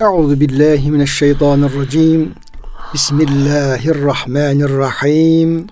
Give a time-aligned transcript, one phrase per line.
[0.00, 2.34] Euzu billahi mineşşeytanirracim.
[2.94, 5.66] Bismillahirrahmanirrahim.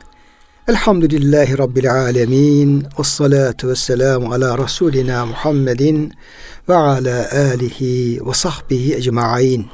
[0.69, 2.87] Elhamdülillahi Rabbil alemin.
[2.99, 6.13] Ve salatu ve selamu ala Resulina Muhammedin
[6.69, 9.67] ve ala alihi ve sahbihi ecma'in.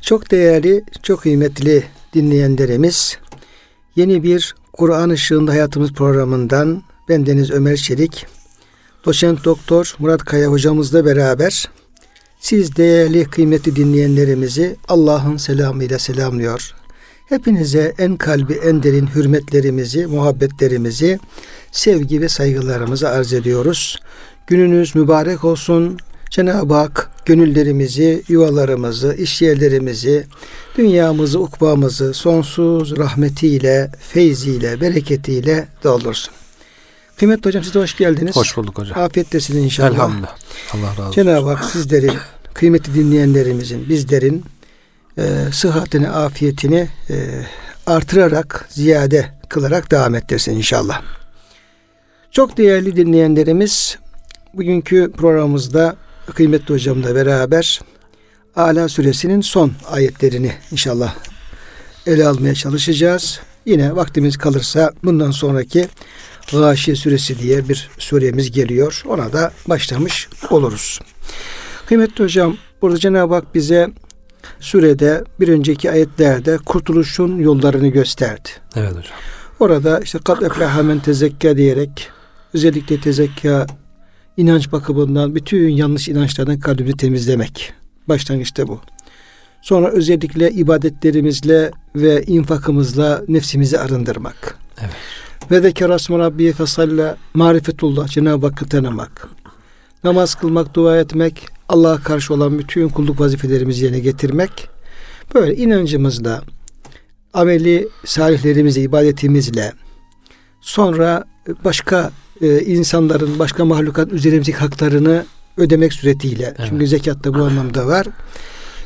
[0.00, 1.84] Çok değerli, çok kıymetli
[2.14, 3.18] dinleyenlerimiz,
[3.96, 8.26] yeni bir Kur'an Işığında Hayatımız programından ben Deniz Ömer Çelik,
[9.06, 11.68] doçent doktor Murat Kaya hocamızla beraber
[12.46, 16.74] siz değerli kıymetli dinleyenlerimizi Allah'ın selamıyla selamlıyor.
[17.28, 21.18] Hepinize en kalbi en derin hürmetlerimizi, muhabbetlerimizi,
[21.72, 23.96] sevgi ve saygılarımızı arz ediyoruz.
[24.46, 25.98] Gününüz mübarek olsun.
[26.30, 30.26] Cenab-ı Hak gönüllerimizi, yuvalarımızı, iş yerlerimizi,
[30.78, 36.34] dünyamızı, ukbamızı sonsuz rahmetiyle, feyziyle, bereketiyle doldursun.
[37.18, 38.36] Kıymetli hocam siz de hoş geldiniz.
[38.36, 38.98] Hoş bulduk hocam.
[38.98, 39.90] Afiyet inşallah.
[39.90, 40.36] Elhamdülillah.
[40.74, 41.12] Allah razı olsun.
[41.12, 42.12] Cenab-ı Hak sizlerin,
[42.56, 44.44] kıymetli dinleyenlerimizin, bizlerin
[45.18, 47.16] e, sıhhatini, afiyetini e,
[47.86, 51.02] artırarak, ziyade kılarak devam ettirsin inşallah.
[52.30, 53.98] Çok değerli dinleyenlerimiz,
[54.54, 55.96] bugünkü programımızda
[56.34, 57.80] kıymetli hocamla beraber
[58.56, 61.14] Ala suresinin son ayetlerini inşallah
[62.06, 63.40] ele almaya çalışacağız.
[63.66, 65.88] Yine vaktimiz kalırsa bundan sonraki
[66.52, 69.02] Gâşiye suresi diye bir suremiz geliyor.
[69.06, 71.00] Ona da başlamış oluruz.
[71.86, 73.88] Kıymetli hocam burada Cenab-ı Hak bize
[74.60, 78.48] surede bir önceki ayetlerde kurtuluşun yollarını gösterdi.
[78.76, 79.16] Evet hocam.
[79.60, 82.10] Orada işte kat eflaha men tezekka diyerek
[82.54, 83.66] özellikle tezekka
[84.36, 87.72] inanç bakımından bütün yanlış inançlardan kalbimizi temizlemek.
[88.08, 88.80] Başlangıçta bu.
[89.62, 94.58] Sonra özellikle ibadetlerimizle ve infakımızla nefsimizi arındırmak.
[94.80, 94.90] Evet.
[95.50, 99.28] Ve de kerasma Rabbiye fesalla marifetullah Cenab-ı Hakk'ı tanımak.
[100.04, 104.68] Namaz kılmak, dua etmek, Allah'a karşı olan bütün kulluk vazifelerimizi yerine getirmek.
[105.34, 106.42] Böyle inancımızla,
[107.34, 109.72] ameli salihlerimizle, ibadetimizle,
[110.60, 111.24] sonra
[111.64, 115.24] başka e, insanların, başka mahlukat üzerimizdeki haklarını
[115.56, 116.54] ödemek suretiyle.
[116.58, 116.68] Evet.
[116.68, 118.06] Çünkü zekat da bu anlamda var.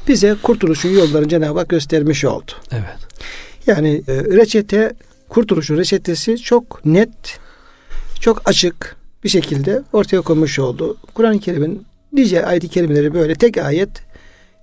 [0.09, 2.53] Bize kurtuluşun yollarını Cenab-ı Hak göstermiş oldu.
[2.73, 2.99] Evet.
[3.67, 4.95] Yani e, reçete,
[5.29, 7.39] kurtuluşun reçetesi çok net,
[8.21, 10.97] çok açık bir şekilde ortaya konmuş oldu.
[11.15, 13.91] Kur'an-ı Kerim'in nice ayet-i kerimeleri böyle tek ayet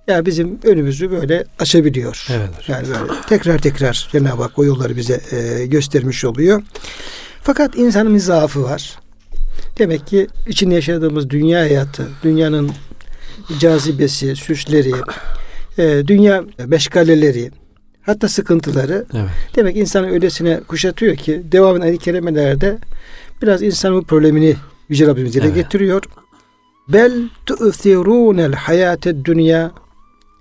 [0.08, 2.26] ya bizim önümüzü böyle açabiliyor.
[2.30, 2.68] Evet.
[2.68, 6.62] Yani böyle tekrar tekrar Cenab-ı Hak o yolları bize e, göstermiş oluyor.
[7.42, 8.98] Fakat insanın zaafı var.
[9.78, 12.70] Demek ki içinde yaşadığımız dünya hayatı, dünyanın
[13.58, 14.92] cazibesi, süsleri,
[15.78, 17.50] e, dünya meşgaleleri,
[18.02, 19.30] hatta sıkıntıları evet.
[19.56, 22.78] demek insanı öylesine kuşatıyor ki devamın ayet-i kerimelerde
[23.42, 24.56] biraz insanın problemini
[24.88, 25.54] Yüce Rabbimiz dile evet.
[25.54, 26.02] getiriyor.
[26.88, 29.70] Bel tu'thirûnel hayâted dünya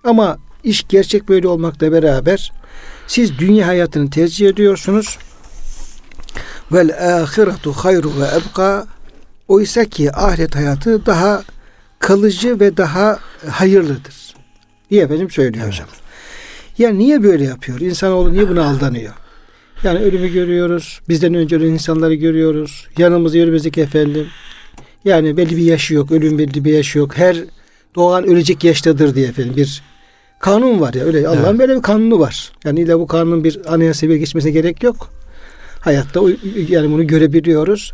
[0.03, 2.51] ama iş gerçek böyle olmakla beraber
[3.07, 5.17] siz dünya hayatını tercih ediyorsunuz.
[6.71, 8.87] Vel ahiretu hayru ve ebqa
[9.47, 11.43] oysa ki ahiret hayatı daha
[11.99, 13.19] kalıcı ve daha
[13.49, 14.35] hayırlıdır.
[14.89, 15.73] Diye efendim söylüyor evet.
[15.73, 15.87] hocam.
[16.77, 17.79] Yani niye böyle yapıyor?
[17.79, 19.13] İnsanoğlu niye buna aldanıyor?
[19.83, 21.01] Yani ölümü görüyoruz.
[21.09, 22.87] Bizden önce ölen insanları görüyoruz.
[22.97, 24.27] Yanımızda yürümüzdeki efendim.
[25.07, 26.11] Yani belli bir yaşı yok.
[26.11, 27.17] Ölüm belli bir yaşı yok.
[27.17, 27.37] Her
[27.95, 29.83] doğan ölecek yaştadır diye efendim bir
[30.39, 31.05] kanun var ya.
[31.05, 31.59] Öyle Allah'ın evet.
[31.59, 32.51] böyle bir kanunu var.
[32.65, 35.09] Yani illa bu kanunun bir anayasa bir geçmesine gerek yok.
[35.79, 36.21] Hayatta
[36.69, 37.93] yani bunu görebiliyoruz.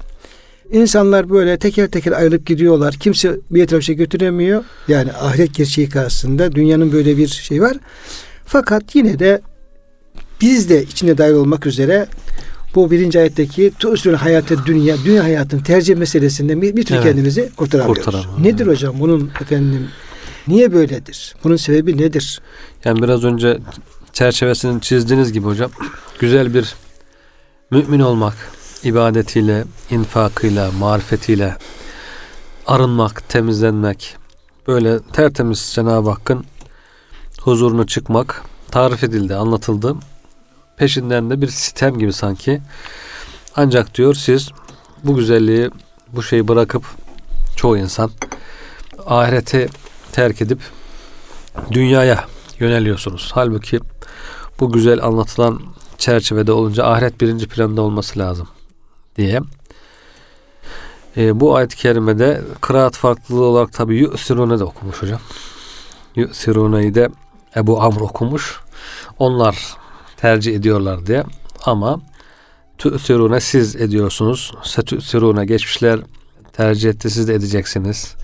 [0.72, 2.94] İnsanlar böyle teker teker ayrılıp gidiyorlar.
[2.94, 4.64] Kimse bir etrafı şey götüremiyor.
[4.88, 7.78] Yani ahiret gerçeği karşısında dünyanın böyle bir şey var.
[8.46, 9.42] Fakat yine de
[10.42, 12.08] biz de içine dahil olmak üzere
[12.76, 17.04] bu birinci ayetteki tu'sül hayatı dünya, dünya hayatın tercih meselesinde bir, bir tür evet.
[17.04, 18.06] kendimizi kurtaramıyoruz.
[18.06, 18.76] Kurtaramam, nedir evet.
[18.76, 19.88] hocam bunun efendim
[20.48, 21.36] niye böyledir?
[21.44, 22.42] Bunun sebebi nedir?
[22.86, 23.60] Yani biraz önce
[24.14, 25.72] çerçevesini çizdiğiniz gibi hocam
[26.20, 26.76] güzel bir
[27.72, 28.34] mümin olmak,
[28.84, 31.58] ibadetiyle, infakıyla, marifetiyle
[32.68, 34.16] arınmak, temizlenmek,
[34.68, 36.46] böyle tertemiz Cenab-ı Hakk'ın
[37.42, 39.96] huzuruna çıkmak tarif edildi, anlatıldı.
[40.78, 42.62] Peşinden de bir sistem gibi sanki.
[43.56, 44.50] Ancak diyor siz
[45.04, 45.70] bu güzelliği,
[46.08, 46.84] bu şeyi bırakıp
[47.56, 48.12] çoğu insan
[49.06, 49.70] ahireti
[50.12, 50.60] terk edip
[51.72, 52.26] dünyaya
[52.60, 53.32] yöneliyorsunuz.
[53.34, 53.80] Halbuki
[54.60, 55.62] bu güzel anlatılan
[55.98, 58.48] çerçevede olunca ahiret birinci planda olması lazım
[59.18, 59.42] diye.
[61.18, 65.20] E, bu ayet-i kerimede kıraat farklılığı olarak tabi Yu'sirune de okumuş hocam.
[66.16, 67.10] Yu'sirune'yi de
[67.56, 68.60] Ebu Amr okumuş.
[69.20, 69.76] Onlar
[70.24, 71.24] tercih ediyorlar diye.
[71.66, 72.02] Ama
[72.78, 74.52] tü'sirune siz ediyorsunuz.
[74.64, 76.00] Setü'sirune geçmişler
[76.54, 78.16] tercih etti siz de edeceksiniz.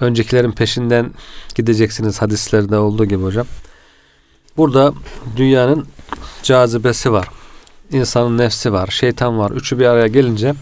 [0.00, 1.10] öncekilerin peşinden
[1.54, 3.46] gideceksiniz hadislerde olduğu gibi hocam.
[4.56, 4.92] Burada
[5.36, 5.86] dünyanın
[6.42, 7.28] cazibesi var.
[7.92, 9.50] İnsanın nefsi var, şeytan var.
[9.50, 10.54] Üçü bir araya gelince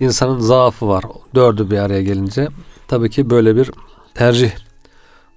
[0.00, 1.04] insanın zaafı var.
[1.34, 2.48] Dördü bir araya gelince
[2.88, 3.70] tabii ki böyle bir
[4.14, 4.50] tercih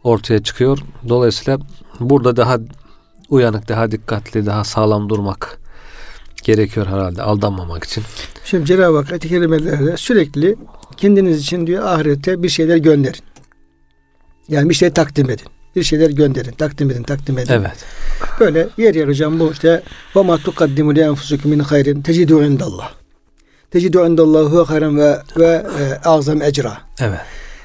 [0.03, 0.79] ortaya çıkıyor.
[1.09, 1.59] Dolayısıyla
[1.99, 2.57] burada daha
[3.31, 5.59] uyanık, daha dikkatli, daha sağlam durmak
[6.43, 8.03] gerekiyor herhalde aldanmamak için.
[8.43, 10.55] Şimdi Cenab-ı Hak ayet-i kerimelerde sürekli
[10.97, 13.23] kendiniz için diyor ahirete bir şeyler gönderin.
[14.47, 15.47] Yani bir şey takdim edin.
[15.75, 17.53] Bir şeyler gönderin, takdim edin, takdim edin.
[17.53, 17.85] Evet.
[18.39, 19.83] Böyle yer yer hocam bu işte
[20.15, 22.91] ve ma tukaddimu li enfusikum min hayrin tecidu indallah.
[23.71, 26.77] Tecidu indallah huve hayran ve ve e, azam ecra.
[26.99, 27.19] Evet.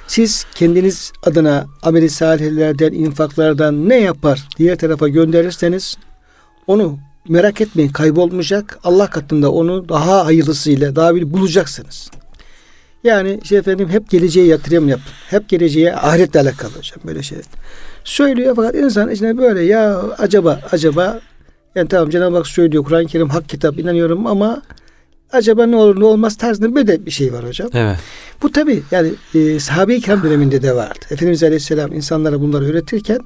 [0.06, 5.97] Siz kendiniz adına ameli salihlerden, infaklardan ne yapar diğer tarafa gönderirseniz
[6.67, 6.99] onu
[7.29, 8.79] merak etmeyin kaybolmayacak.
[8.85, 12.11] Allah katında onu daha hayırlısıyla daha bir bulacaksınız.
[13.05, 15.12] Yani şey efendim hep geleceğe yatırım yapın.
[15.31, 17.38] Hep geleceğe ahiretle alakalı hocam böyle şey.
[18.05, 21.20] Söylüyor fakat insan içine böyle ya acaba acaba
[21.75, 24.62] yani tamam Cenab-ı Hak söylüyor Kur'an-ı Kerim hak kitap inanıyorum ama
[25.32, 27.69] acaba ne olur ne olmaz tarzında böyle de bir şey var hocam.
[27.73, 27.99] Evet.
[28.43, 30.99] Bu tabi yani e, sahabe-i kiram döneminde de vardı.
[31.11, 33.19] Efendimiz Aleyhisselam insanlara bunları öğretirken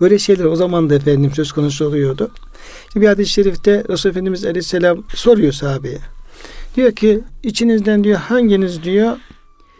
[0.00, 2.30] böyle şeyler o zaman da efendim söz konusu oluyordu.
[2.92, 5.98] Şimdi bir hadis-i şerifte Resul Efendimiz Aleyhisselam soruyor sahabeye.
[6.76, 9.16] Diyor ki içinizden diyor hanginiz diyor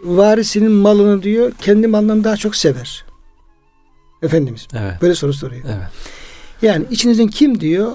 [0.04, 3.04] varisinin malını diyor kendi malından daha çok sever.
[4.22, 5.02] Efendimiz Evet.
[5.02, 5.62] böyle soru soruyor.
[5.66, 5.88] Evet.
[6.62, 7.92] Yani içinizden kim diyor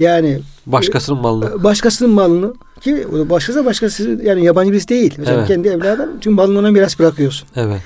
[0.00, 1.64] yani Başkasının malını.
[1.64, 5.18] başkasının malını ki başkası başkası yani yabancı birisi değil.
[5.18, 5.48] Hocam Evet.
[5.48, 7.48] kendi evladın çünkü malını ona miras bırakıyorsun.
[7.56, 7.80] Evet.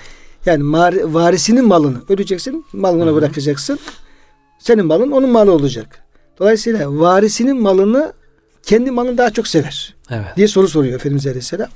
[0.46, 3.78] Yani mar- varisinin malını ödeyeceksin, malını ona bırakacaksın.
[4.58, 5.98] Senin malın onun malı olacak.
[6.38, 8.12] Dolayısıyla varisinin malını
[8.62, 10.24] kendi malını daha çok sever Evet.
[10.36, 11.68] diye soru soruyor Efendimiz Aleyhisselam.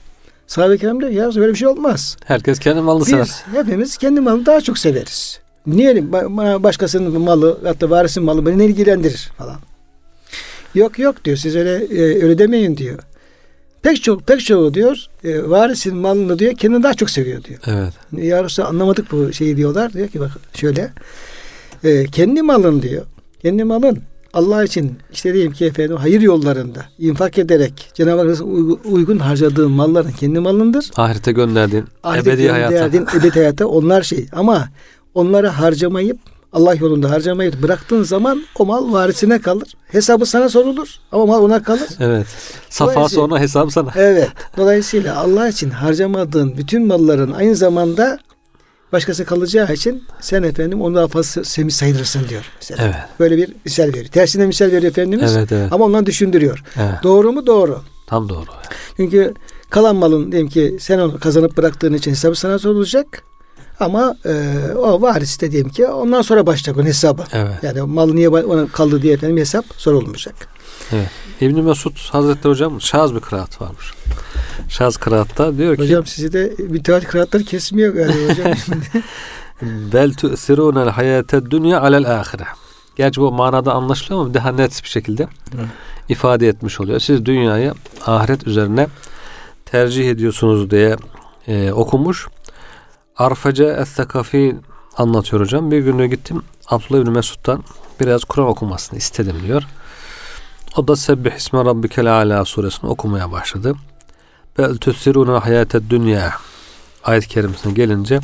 [0.46, 2.16] Sahabe-i kiram diyor ya böyle bir şey olmaz.
[2.24, 3.20] Herkes kendi malını sever.
[3.22, 5.40] Biz hepimiz kendi malını daha çok severiz.
[5.66, 9.56] Niye ba- başkasının malı hatta varisin malı beni ne ilgilendirir falan.
[10.74, 12.98] Yok yok diyor siz öyle e, öyle demeyin diyor.
[13.82, 17.60] Pek çok pek çoğu diyor e, varisin malını diyor kendini daha çok seviyor diyor.
[17.66, 17.92] Evet.
[18.12, 19.92] Ya Resulallah anlamadık bu şeyi diyorlar.
[19.92, 20.92] Diyor ki bak şöyle.
[21.84, 23.04] E, kendi malın diyor.
[23.42, 23.98] Kendi malın
[24.32, 28.44] Allah için işte diyeyim ki efendim hayır yollarında infak ederek Cenab-ı Hakk'a
[28.88, 30.90] uygun, harcadığın malların kendi malındır.
[30.96, 32.86] Ahirete gönderdiğin Ahirete ebedi hayata.
[33.18, 34.26] ebedi hayata onlar şey.
[34.32, 34.68] Ama
[35.14, 36.18] onları harcamayıp
[36.52, 39.68] Allah yolunda harcamayıp bıraktığın zaman o mal varisine kalır.
[39.88, 41.88] Hesabı sana sorulur ama mal ona kalır.
[42.00, 42.26] Evet.
[42.70, 43.90] Safa sonra hesap sana.
[43.96, 44.28] Evet.
[44.56, 48.18] Dolayısıyla Allah için harcamadığın bütün malların aynı zamanda
[48.92, 52.44] başkası kalacağı için sen efendim onu daha fazla semi sayılırsın diyor.
[52.60, 52.84] Mesela.
[52.84, 52.94] Evet.
[53.20, 54.04] Böyle bir misal veriyor.
[54.06, 55.36] Tersine misal veriyor Efendimiz.
[55.36, 55.72] Evet evet.
[55.72, 56.62] Ama ondan düşündürüyor.
[56.76, 57.02] evet.
[57.02, 57.46] Doğru mu?
[57.46, 57.80] Doğru.
[58.06, 58.46] Tam doğru.
[58.96, 59.34] Çünkü
[59.70, 63.22] kalan malın diyelim ki sen onu kazanıp bıraktığın için hesabı sana sorulacak.
[63.80, 67.24] Ama e, o varis de diyelim ki ondan sonra başlayacak onun hesabı.
[67.32, 67.62] Evet.
[67.62, 70.34] Yani mal niye ona kaldı diye efendim hesap sorulmayacak.
[70.92, 71.08] Evet.
[71.40, 73.92] İbn Mesud Hazretleri hocam şaz bir kıraat varmış.
[74.68, 78.52] Şaz kıraatta diyor ki Hocam sizi de mütevatir kıraatları kesmiyor galiba hocam.
[79.92, 82.46] bel tu'sirunel hayate dünya alel ahire.
[82.96, 85.28] Gerçi bu manada anlaşılıyor ama daha net bir şekilde
[86.08, 87.00] ifade etmiş oluyor.
[87.00, 87.74] Siz dünyayı
[88.06, 88.86] ahiret üzerine
[89.64, 90.96] tercih ediyorsunuz diye
[91.46, 92.28] e, okumuş.
[93.18, 94.56] Arfaca Es-Sakafi
[94.96, 95.70] anlatıyor hocam.
[95.70, 97.64] Bir gün gittim Abdullah İbni Mesud'dan
[98.00, 99.62] biraz Kur'an okumasını istedim diyor.
[100.76, 103.74] O da Sebbih isme rabbikel ala suresini okumaya başladı.
[104.58, 106.34] Bel tüsirûne hayate dünya
[107.04, 108.20] ayet-i kerimesine gelince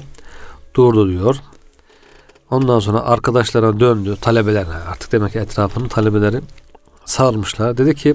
[0.74, 1.36] durdu diyor.
[2.50, 6.40] Ondan sonra arkadaşlarına döndü, talebelerine artık demek ki etrafının talebeleri
[7.04, 7.78] sarmışlar.
[7.78, 8.14] Dedi ki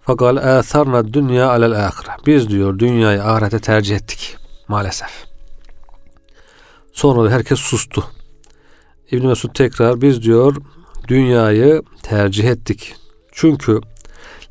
[0.00, 2.16] Fakal âtharna dünya alel ahire.
[2.26, 4.36] Biz diyor dünyayı ahirete tercih ettik
[4.68, 5.27] maalesef.
[6.98, 8.04] Sonra da herkes sustu.
[9.10, 10.56] İbn Mesud tekrar biz diyor
[11.08, 12.94] dünyayı tercih ettik.
[13.32, 13.80] Çünkü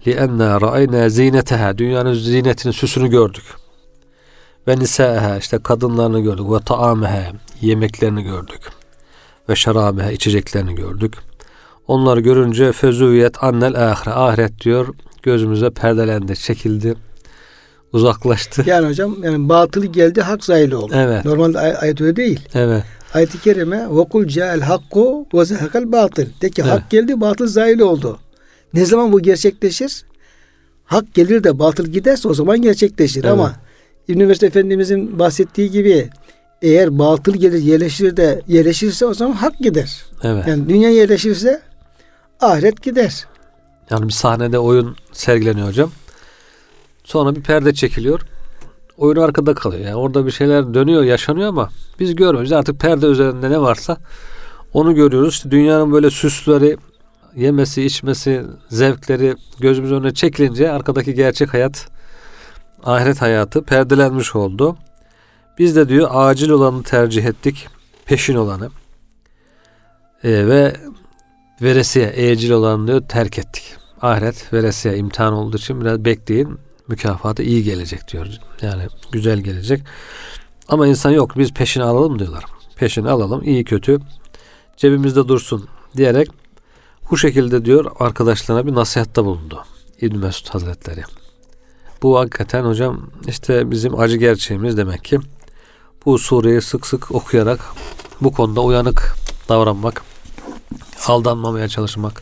[0.08, 3.44] li enna ra'ayna zineteha dünyanın zinetini süsünü gördük.
[4.68, 8.62] Ve nisâha işte kadınlarını gördük ve ta'ameha yemeklerini gördük.
[9.50, 11.14] Ve şarabeha içeceklerini gördük.
[11.88, 14.88] Onları görünce fezuviyet annel ahire ahiret diyor
[15.24, 16.96] gözümüze perdelendi, çekildi,
[17.94, 18.64] uzaklaştı.
[18.68, 20.94] yani hocam yani batılı geldi hak zahili oldu.
[20.96, 21.26] Evet.
[21.26, 22.40] Normalde ay- ayet öyle değil.
[22.54, 22.84] Evet.
[23.14, 26.24] Ayet-i kerime ve kul ca'el hakku ve zehekal batıl.
[26.42, 26.72] De ki Evet.
[26.74, 28.20] hak geldi batıl zahil oldu.
[28.74, 30.04] Ne zaman bu gerçekleşir?
[30.86, 33.24] Hak gelir de batıl giderse o zaman gerçekleşir.
[33.24, 33.34] Evet.
[33.34, 33.54] Ama
[34.08, 36.10] İbn Mesud Efendimizin bahsettiği gibi
[36.62, 40.02] eğer batıl gelir yerleşir de yerleşirse o zaman hak gider.
[40.24, 40.48] Evet.
[40.48, 41.62] Yani dünya yerleşirse
[42.40, 43.26] ahiret gider.
[43.90, 45.92] Yani bir sahnede oyun sergileniyor hocam.
[47.08, 48.22] Sonra bir perde çekiliyor.
[48.98, 49.86] oyun arkada kalıyor.
[49.86, 52.52] Yani orada bir şeyler dönüyor, yaşanıyor ama biz görmüyoruz.
[52.52, 53.98] Artık perde üzerinde ne varsa
[54.74, 55.34] onu görüyoruz.
[55.34, 56.78] İşte dünyanın böyle süsleri,
[57.36, 61.88] yemesi, içmesi, zevkleri gözümüz önüne çekilince arkadaki gerçek hayat,
[62.84, 64.78] ahiret hayatı perdelenmiş oldu.
[65.58, 67.68] Biz de diyor acil olanı tercih ettik,
[68.06, 68.70] peşin olanı.
[70.24, 70.76] Ee, ve
[71.62, 73.76] veresiye, ecil olanı diyor terk ettik.
[74.02, 76.67] Ahiret veresiye imtihan olduğu için biraz bekleyin.
[76.88, 78.28] Mükafatı iyi gelecek diyor.
[78.62, 79.84] Yani güzel gelecek.
[80.68, 82.46] Ama insan yok biz peşini alalım diyorlar.
[82.76, 84.00] Peşini alalım iyi kötü
[84.78, 85.68] cebimizde dursun
[85.98, 86.30] diyerek
[87.12, 89.64] bu şekilde diyor arkadaşlarına bir nasihatta bulundu.
[90.02, 91.04] İbn Mesud Hazretleri.
[92.02, 95.20] Bu hakikaten hocam işte bizim acı gerçeğimiz demek ki
[96.06, 97.60] bu sureyi sık sık okuyarak
[98.22, 99.16] bu konuda uyanık
[99.50, 100.04] davranmak,
[101.08, 102.22] aldanmamaya çalışmak,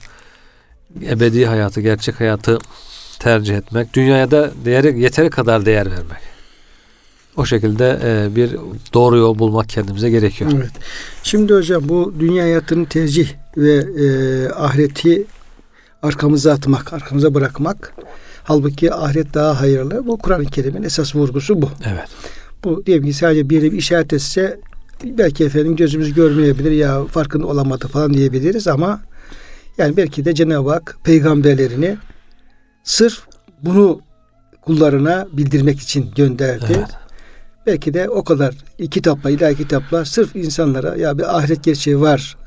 [1.02, 2.58] ebedi hayatı, gerçek hayatı
[3.20, 6.36] tercih etmek, dünyaya da değeri, yeteri kadar değer vermek.
[7.38, 8.56] O şekilde e, bir
[8.94, 10.52] doğru yol bulmak kendimize gerekiyor.
[10.56, 10.72] Evet.
[11.24, 14.06] Şimdi hocam bu dünya hayatını tercih ve e,
[14.50, 15.26] ahireti
[16.04, 17.94] arkamıza atmak, arkamıza bırakmak.
[18.44, 20.08] Halbuki ahiret daha hayırlı.
[20.08, 21.70] Bu Kur'an-ı Kerim'in esas vurgusu bu.
[21.86, 22.10] Evet.
[22.64, 24.60] Bu diyelim ki sadece bir bir işaret etse
[25.04, 29.02] belki efendim gözümüz görmeyebilir ya farkında olamadı falan diyebiliriz ama
[29.78, 31.98] yani belki de Cenab-ı Hak peygamberlerini
[32.86, 33.22] sırf
[33.62, 34.02] bunu
[34.62, 36.66] kullarına bildirmek için gönderdi.
[36.70, 36.90] Evet.
[37.66, 38.56] Belki de o kadar
[38.92, 42.38] kitapla, ilahi kitapla sırf insanlara ya bir ahiret gerçeği var.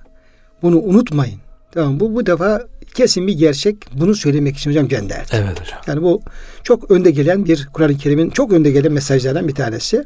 [0.63, 1.41] Bunu unutmayın.
[1.73, 3.77] Tamam bu bu defa kesin bir gerçek.
[3.93, 5.31] Bunu söylemek için hocam gönderdi.
[5.33, 5.79] Evet hocam.
[5.87, 6.23] Yani bu
[6.63, 10.05] çok önde gelen bir Kur'an-ı Kerim'in çok önde gelen mesajlardan bir tanesi.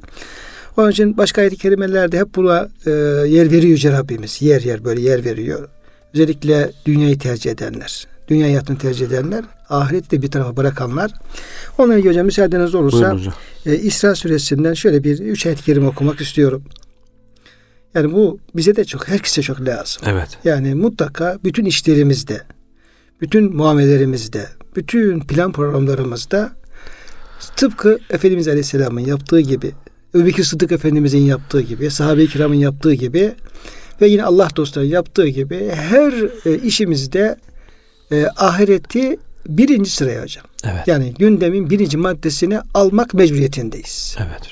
[0.76, 2.90] Onun için başka ayet-i kerimelerde hep buna e,
[3.28, 4.42] yer veriyor Yüce Rabbimiz.
[4.42, 5.68] Yer yer böyle yer veriyor.
[6.14, 11.12] Özellikle dünyayı tercih edenler, dünya hayatını tercih edenler, ahireti de bir tarafa bırakanlar.
[11.78, 13.16] Onunla ilgili hocam müsaadeniz olursa
[13.66, 16.64] e, İsra suresinden şöyle bir üç ayet-i kerime okumak istiyorum.
[17.94, 20.02] Yani bu bize de çok, herkese çok lazım.
[20.06, 20.28] Evet.
[20.44, 22.40] Yani mutlaka bütün işlerimizde,
[23.20, 24.46] bütün muamelelerimizde,
[24.76, 26.52] bütün plan programlarımızda
[27.56, 29.72] tıpkı Efendimiz Aleyhisselam'ın yaptığı gibi,
[30.14, 33.34] Öbekir Sıddık Efendimizin yaptığı gibi, sahabe-i kiramın yaptığı gibi
[34.00, 36.12] ve yine Allah dostları yaptığı gibi her
[36.46, 37.36] e, işimizde
[38.12, 39.16] e, ahireti
[39.48, 40.44] birinci sıraya hocam.
[40.64, 40.88] Evet.
[40.88, 44.16] Yani gündemin birinci maddesini almak mecburiyetindeyiz.
[44.18, 44.42] Evet.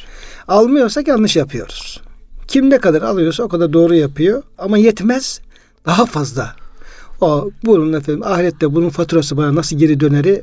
[0.49, 2.01] Almıyorsak yanlış yapıyoruz.
[2.49, 5.41] Kim ne kadar alıyorsa o kadar doğru yapıyor ama yetmez
[5.87, 6.57] daha fazla.
[7.21, 10.43] O bunun efendim ahirette bunun faturası bana nasıl geri döneri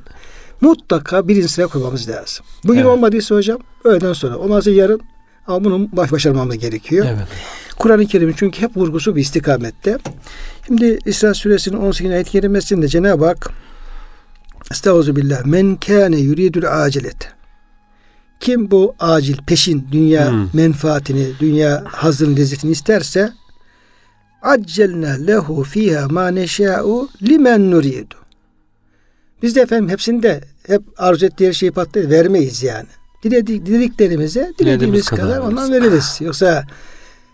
[0.61, 2.45] mutlaka birinci sıraya koymamız lazım.
[2.63, 2.89] Bugün evet.
[2.89, 5.01] olmadıysa hocam öğleden sonra olmazsa yarın
[5.47, 7.05] ama bunun baş başarmamız gerekiyor.
[7.09, 7.27] Evet.
[7.79, 9.97] Kur'an-ı Kerim çünkü hep vurgusu bir istikamette.
[10.67, 12.11] Şimdi İsra suresinin 18.
[12.11, 13.51] ayet-i kerimesinde Cenab-ı Hak
[14.71, 15.45] Estağfirullah.
[15.45, 17.31] Men kâne yuridul acilet.
[18.39, 20.49] Kim bu acil, peşin, dünya hmm.
[20.53, 23.33] menfaatini, dünya hazın lezzetini isterse
[24.41, 28.15] accelna lehu fiha ma neşâ'u limen nuridu.
[29.41, 32.87] Biz de efendim hepsinde hep arzu ettiği şeyi patlayıp vermeyiz yani.
[33.23, 36.17] Diledik, dilediklerimize dilediğimiz kadar, kadar ondan veririz.
[36.21, 36.65] Yoksa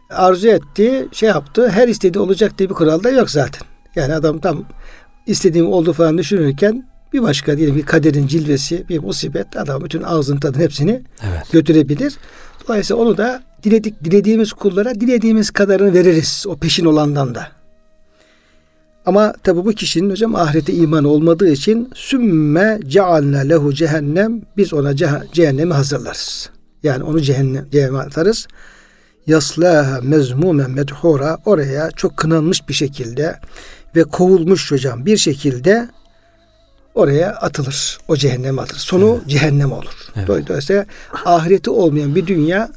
[0.09, 3.67] arzu etti, şey yaptı, her istediği olacak diye bir kural da yok zaten.
[3.95, 4.63] Yani adam tam
[5.27, 10.37] istediğim oldu falan düşünürken bir başka diyelim bir kaderin cilvesi, bir musibet adam bütün ağzın
[10.37, 11.51] tadın hepsini evet.
[11.51, 12.13] götürebilir.
[12.67, 17.47] Dolayısıyla onu da diledik dilediğimiz kullara dilediğimiz kadarını veririz o peşin olandan da.
[19.05, 24.95] Ama tabi bu kişinin hocam ahirete iman olmadığı için sümme cealna lehu cehennem biz ona
[25.33, 26.49] cehennemi hazırlarız.
[26.83, 28.47] Yani onu cehennem, cehenneme atarız.
[29.27, 33.39] Yaslaha mezmumen medhura oraya çok kınanmış bir şekilde
[33.95, 35.89] ve kovulmuş hocam bir şekilde
[36.95, 37.97] oraya atılır.
[38.07, 38.79] O cehenneme atılır.
[38.79, 39.29] Sonu evet.
[39.29, 39.93] cehennem olur.
[40.15, 40.27] Evet.
[40.27, 40.85] Dolayısıyla
[41.25, 42.69] ahireti olmayan bir dünya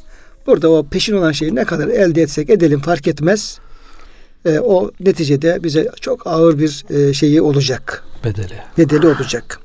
[0.46, 3.58] burada o peşin olan şeyi ne kadar elde etsek edelim fark etmez.
[4.44, 8.04] E, o neticede bize çok ağır bir e, şeyi olacak.
[8.24, 8.54] Bedeli.
[8.78, 9.60] Bedeli olacak.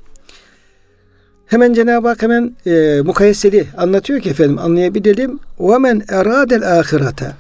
[1.52, 5.40] Hemen Cenab-ı Hak hemen e, mukayeseli anlatıyor ki efendim anlayabilelim.
[5.60, 7.32] Ve men eradel ahirete.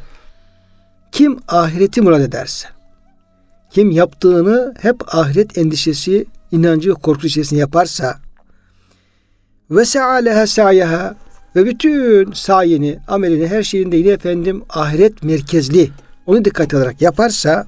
[1.11, 2.67] Kim ahireti murad ederse.
[3.69, 8.19] Kim yaptığını hep ahiret endişesi, inancı, korku içerisinde yaparsa.
[9.69, 11.15] Ve se'aleha sa'yaha.
[11.55, 15.89] Ve bütün sayeni, amelini, her şeyini de yine efendim ahiret merkezli.
[16.25, 17.67] Onu dikkat alarak yaparsa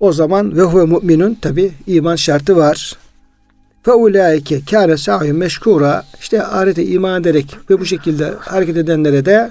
[0.00, 2.98] o zaman ve huve müminun tabi iman şartı var.
[3.88, 9.50] Fe ulaike kâne sa'yun meşkura işte ahirete iman ederek ve bu şekilde hareket edenlere de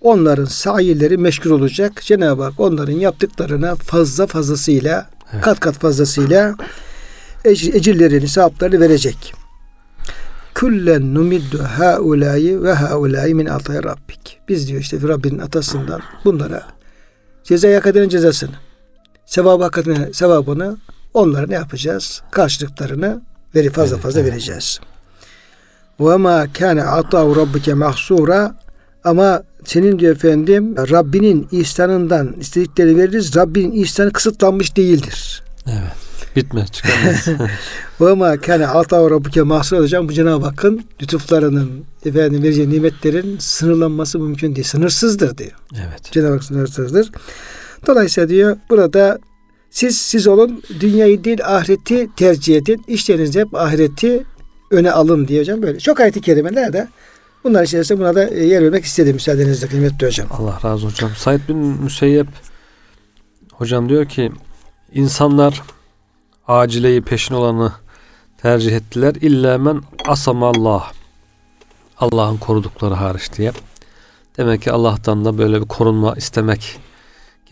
[0.00, 2.02] onların sayilleri meşgul olacak.
[2.02, 5.44] Cenab-ı Hak onların yaptıklarına fazla fazlasıyla evet.
[5.44, 6.54] kat kat fazlasıyla
[7.44, 9.34] ecirlerini, sevaplarını verecek.
[10.54, 14.40] Küllen numiddu haulayi ve haulayi min atay rabbik.
[14.48, 16.62] Biz diyor işte Rabbinin atasından bunlara
[17.44, 18.54] ceza hak edenin cezasını,
[19.26, 20.76] sevabı hak edenin sevabını
[21.14, 22.22] onlara ne yapacağız?
[22.30, 23.20] Karşılıklarını
[23.54, 24.80] veri fazla fazla vereceğiz.
[26.00, 28.54] Ve ma kana ata'u rabbike mahsura
[29.04, 33.36] ama senin diyor efendim Rabbinin ihsanından istedikleri veririz.
[33.36, 35.42] Rabbinin ihsanı kısıtlanmış değildir.
[35.66, 36.12] Evet.
[36.36, 37.26] Bitmez çıkamaz.
[38.00, 44.18] Ve ma kana ata'u rabbike mahsura hocam bu Cenab-ı Hakk'ın lütuflarının efendim vereceği nimetlerin sınırlanması
[44.18, 44.66] mümkün değil.
[44.66, 45.52] Sınırsızdır diyor.
[45.74, 46.12] evet.
[46.12, 47.10] Cenab-ı Hak sınırsızdır.
[47.86, 49.18] Dolayısıyla diyor burada
[49.72, 52.84] siz siz olun dünyayı değil ahireti tercih edin.
[52.88, 54.24] İşlerinizi hep ahireti
[54.70, 55.78] öne alın diye hocam böyle.
[55.78, 56.88] Çok ayet-i kerimeler de
[57.44, 60.28] bunlar içerisinde buna da e, yer vermek istedim müsaadenizle kıymetli hocam.
[60.30, 61.10] Allah razı hocam.
[61.16, 62.26] Said bin Müseyyep
[63.52, 64.32] hocam diyor ki
[64.92, 65.62] insanlar
[66.48, 67.72] acileyi peşin olanı
[68.42, 69.14] tercih ettiler.
[69.14, 70.92] İlla men asamallah.
[71.98, 73.52] Allah'ın korudukları hariç diye.
[74.36, 76.78] Demek ki Allah'tan da böyle bir korunma istemek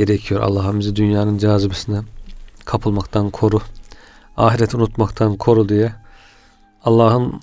[0.06, 0.40] gerekiyor.
[0.40, 2.00] Allah'ım bizi dünyanın cazibesine
[2.64, 3.60] kapılmaktan koru.
[4.36, 5.92] Ahireti unutmaktan koru diye.
[6.84, 7.40] Allah'ın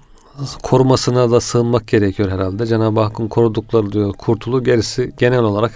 [0.63, 2.65] korumasına da sığınmak gerekiyor herhalde.
[2.65, 5.71] Cenab-ı Hakk'ın korudukları diyor kurtulu gerisi genel olarak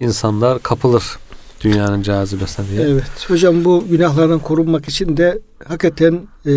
[0.00, 1.18] insanlar kapılır
[1.60, 2.82] dünyanın cazibesine diye.
[2.82, 6.52] Evet hocam bu günahlardan korunmak için de hakikaten e,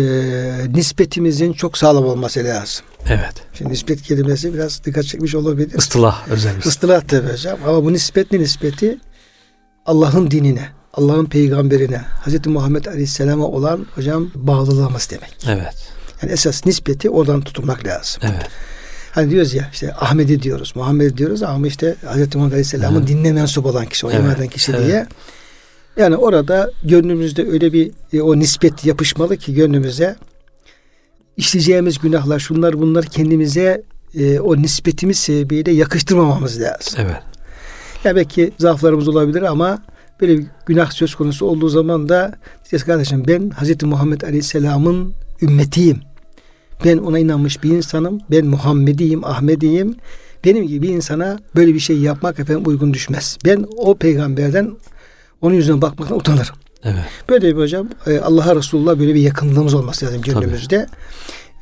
[0.68, 2.84] nispetimizin çok sağlam olması lazım.
[3.08, 3.34] Evet.
[3.52, 5.78] Şimdi nispet kelimesi biraz dikkat çekmiş olabilir.
[5.78, 7.58] Istılah özel bir Istılah tabi hocam.
[7.66, 8.98] Ama bu nispet ne nispeti?
[9.86, 12.46] Allah'ın dinine, Allah'ın peygamberine, Hz.
[12.46, 15.36] Muhammed Aleyhisselam'a olan hocam bağlılığımız demek.
[15.48, 15.74] Evet.
[16.22, 18.22] Yani esas nispeti oradan tutulmak lazım.
[18.24, 18.48] Evet.
[19.12, 22.34] Hani diyoruz ya işte Ahmet'i diyoruz, Muhammed diyoruz ama işte Hz.
[22.34, 23.08] Muhammed Aleyhisselam'ın Evet.
[23.08, 24.86] dinine mensup olan kişi, o Evet, iman eden kişi evet.
[24.86, 25.06] diye.
[25.96, 30.16] Yani orada gönlümüzde öyle bir e, o nispet yapışmalı ki gönlümüze
[31.36, 33.82] işleyeceğimiz günahlar şunlar bunlar kendimize
[34.14, 36.94] e, o nispetimiz sebebiyle yakıştırmamamız lazım.
[36.98, 37.22] Evet.
[38.04, 39.78] Ya belki zaaflarımız olabilir ama
[40.20, 43.82] böyle bir günah söz konusu olduğu zaman da diyeceğiz kardeşim ben Hz.
[43.82, 46.00] Muhammed Aleyhisselam'ın ümmetiyim.
[46.84, 48.20] Ben ona inanmış bir insanım.
[48.30, 49.96] Ben Muhammediyim, Ahmediyim.
[50.44, 53.38] Benim gibi bir insana böyle bir şey yapmak efendim uygun düşmez.
[53.44, 54.76] Ben o peygamberden
[55.40, 56.54] onun yüzüne bakmaktan utanırım.
[56.84, 57.04] Evet.
[57.28, 60.86] Böyle bir hocam e, Allah'a Resulullah böyle bir yakınlığımız olması lazım gönlümüzde.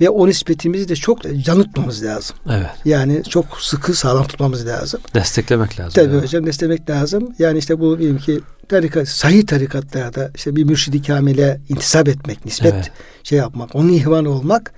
[0.01, 2.37] Ve o nispetimizi de çok can tutmamız lazım.
[2.51, 2.67] Evet.
[2.85, 5.01] Yani çok sıkı sağlam tutmamız lazım.
[5.15, 5.93] Desteklemek lazım.
[5.95, 6.23] Tabii yani.
[6.23, 7.35] hocam desteklemek lazım.
[7.39, 12.75] Yani işte bu diyelim ki tarikat, sahih tarikatlarda işte bir mürşidi kamile intisap etmek, nispet
[12.75, 12.91] Evet.
[13.23, 14.73] şey yapmak, onun ihvanı olmak.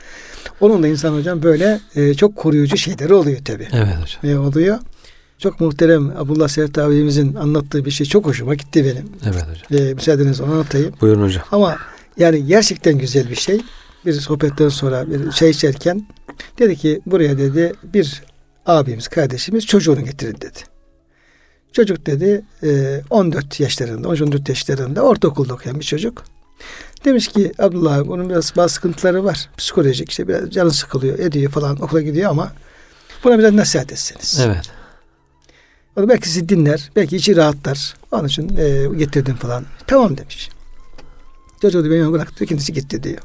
[0.61, 3.69] Onun da insan hocam böyle e, çok koruyucu şeyleri oluyor tabii.
[3.73, 4.21] Evet hocam.
[4.23, 4.79] Ne oluyor?
[5.39, 9.09] Çok muhterem Abdullah Sert abimizin anlattığı bir şey çok hoşuma gitti benim.
[9.25, 9.89] Evet hocam.
[9.89, 10.95] E, müsaadenizle onu anlatayım.
[11.01, 11.45] Buyurun hocam.
[11.53, 11.77] Ama
[12.19, 13.61] yani gerçekten güzel bir şey.
[14.07, 16.07] Bir sohbetten sonra bir çay içerken
[16.59, 18.23] dedi ki buraya dedi bir
[18.67, 20.59] abimiz, kardeşimiz çocuğunu getirin dedi.
[21.73, 26.25] Çocuk dedi e, 14 yaşlarında, 13-14 yaşlarında ortaokulda okuyan bir çocuk.
[27.05, 29.49] Demiş ki Abdullah abi onun biraz bazı sıkıntıları var.
[29.57, 32.53] Psikolojik işte biraz canı sıkılıyor, ediyor falan okula gidiyor ama
[33.25, 34.41] buna biraz nasihat etseniz.
[34.47, 34.71] Evet.
[35.97, 37.95] O da belki sizi dinler, belki içi rahatlar.
[38.13, 39.65] Onun için e, getirdim falan.
[39.87, 40.49] Tamam demiş.
[41.63, 43.19] Çocuğu da beni bıraktı, kendisi gitti diyor.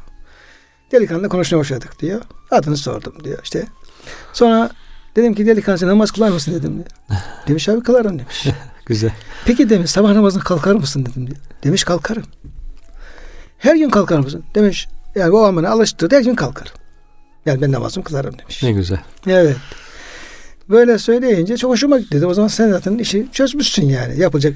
[0.92, 2.22] Delikanlı konuşmaya başladık diyor.
[2.52, 3.66] Adını sordum diyor işte.
[4.34, 4.70] Sonra
[5.16, 7.20] dedim ki delikanlı sen namaz kılar mısın dedim diyor.
[7.48, 8.48] Demiş abi kılarım demiş.
[8.86, 9.12] Güzel.
[9.46, 11.38] Peki demiş sabah namazına kalkar mısın dedim diyor.
[11.64, 12.24] Demiş kalkarım.
[13.58, 14.44] Her gün kalkar mısın?
[14.56, 16.72] Demiş yani o bana alıştırdı her gün kalkarım.
[17.46, 18.64] Yani ben namazımı kılarım demiş.
[18.64, 19.00] Ne güzel.
[19.28, 19.58] Evet.
[20.70, 22.26] Böyle söyleyince çok hoşuma gitti.
[22.26, 24.20] O zaman sen zaten işi çözmüşsün yani.
[24.20, 24.56] Yapılacak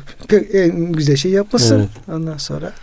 [0.54, 1.80] en güzel şey yapmışsın.
[1.80, 1.90] Evet.
[2.12, 2.74] Ondan sonra.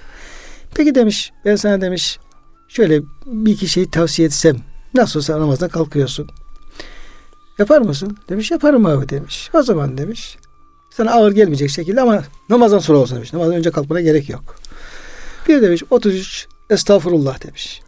[0.75, 2.19] Peki demiş ben sana demiş
[2.69, 4.57] şöyle bir iki şeyi tavsiye etsem
[4.95, 6.29] nasıl olsa namazdan kalkıyorsun.
[7.59, 8.17] Yapar mısın?
[8.29, 9.51] Demiş yaparım abi demiş.
[9.55, 10.39] O zaman demiş
[10.91, 13.33] sana ağır gelmeyecek şekilde ama namazdan sonra olsun demiş.
[13.33, 14.57] Namazdan önce kalkmana gerek yok.
[15.49, 17.83] Bir demiş 33 estağfurullah demiş.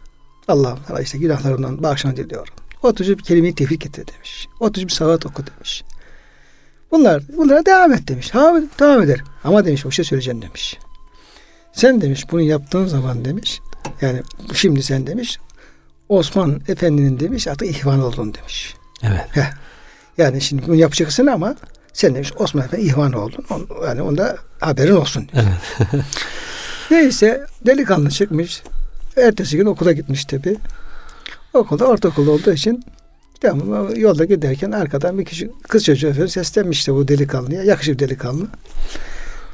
[0.47, 2.53] Allah'ım sana işte günahlarımdan bağışlanı diliyorum.
[2.83, 4.47] 33 bir kelimeyi tevhid getir demiş.
[4.59, 5.83] 33 bir salat oku demiş.
[6.91, 8.29] Bunlar, bunlara devam et demiş.
[8.29, 9.23] Ha, devam eder.
[9.43, 10.77] Ama demiş bir şey söyleyeceğim demiş.
[11.73, 13.61] Sen demiş bunu yaptığın zaman demiş.
[14.01, 14.21] Yani
[14.53, 15.39] şimdi sen demiş
[16.09, 18.75] Osman Efendi'nin demiş artık ihvan oldun demiş.
[19.03, 19.25] Evet.
[19.31, 19.51] Heh.
[20.17, 21.55] Yani şimdi bunu yapacaksın ama
[21.93, 23.45] sen demiş Osman Efendi ihvan oldun.
[23.49, 25.27] On- Yani onda haberin olsun.
[25.35, 25.55] demiş.
[25.79, 26.03] Evet.
[26.91, 28.63] Neyse delikanlı çıkmış.
[29.17, 30.57] Ertesi gün okula gitmiş tabi.
[31.53, 32.83] Okulda ortaokulda olduğu için
[33.41, 37.63] tamam, yolda giderken arkadan bir kişi kız çocuğu efendim seslenmiş işte bu delikanlıya.
[37.63, 38.47] Yakışıklı delikanlı.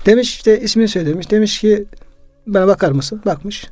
[0.05, 1.31] Demiş işte ismini söylemiş.
[1.31, 1.85] Demiş ki
[2.47, 3.21] bana bakar mısın?
[3.25, 3.65] Bakmış.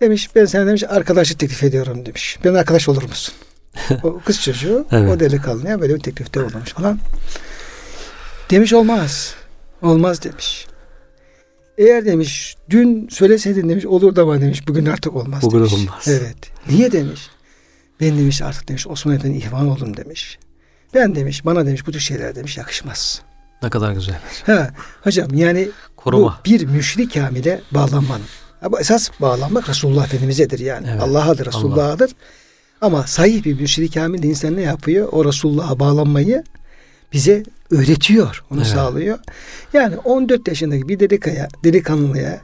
[0.00, 2.38] Demiş ben sana demiş arkadaşı teklif ediyorum demiş.
[2.44, 3.34] Ben arkadaş olur musun?
[4.02, 5.10] o kız çocuğu Evet.
[5.16, 6.98] o delikanlıya böyle bir teklifte bulunmuş falan.
[8.50, 9.34] Demiş olmaz.
[9.82, 10.66] Olmaz demiş.
[11.78, 15.72] Eğer demiş dün söyleseydin demiş olurdu ama demiş bugün artık olmaz Bugün demiş.
[15.72, 16.08] olmaz.
[16.08, 16.36] Evet.
[16.70, 17.20] Niye demiş?
[18.00, 20.38] Ben demiş artık demiş Osman Efendi ihvan oldum demiş.
[20.94, 23.22] Ben demiş bana demiş bu tür şeyler demiş yakışmaz.
[23.62, 24.20] Ne kadar güzel.
[24.46, 24.70] Ha,
[25.02, 26.40] hocam yani Koruma.
[26.46, 28.22] bu bir müşrik kamile bağlanmanın.
[28.62, 30.86] Ama esas bağlanmak Resulullah Efendimiz'edir yani.
[30.90, 31.02] Evet.
[31.02, 32.10] Allah'adır, Resulullah'adır.
[32.80, 35.08] Ama sahih bir müşrik kamil insan ne yapıyor?
[35.12, 36.44] O Resulullah'a bağlanmayı
[37.12, 38.68] bize öğretiyor, onu Evet.
[38.70, 39.18] sağlıyor.
[39.72, 42.40] Yani 14 yaşındaki bir delikaya, delikanlıya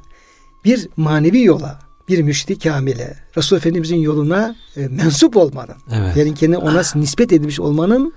[0.64, 6.16] bir manevi yola, bir müşrik kamile, Resul Efendimizin yoluna e, mensup olmanın, Evet.
[6.16, 8.12] yani kendine ona nispet edilmiş olmanın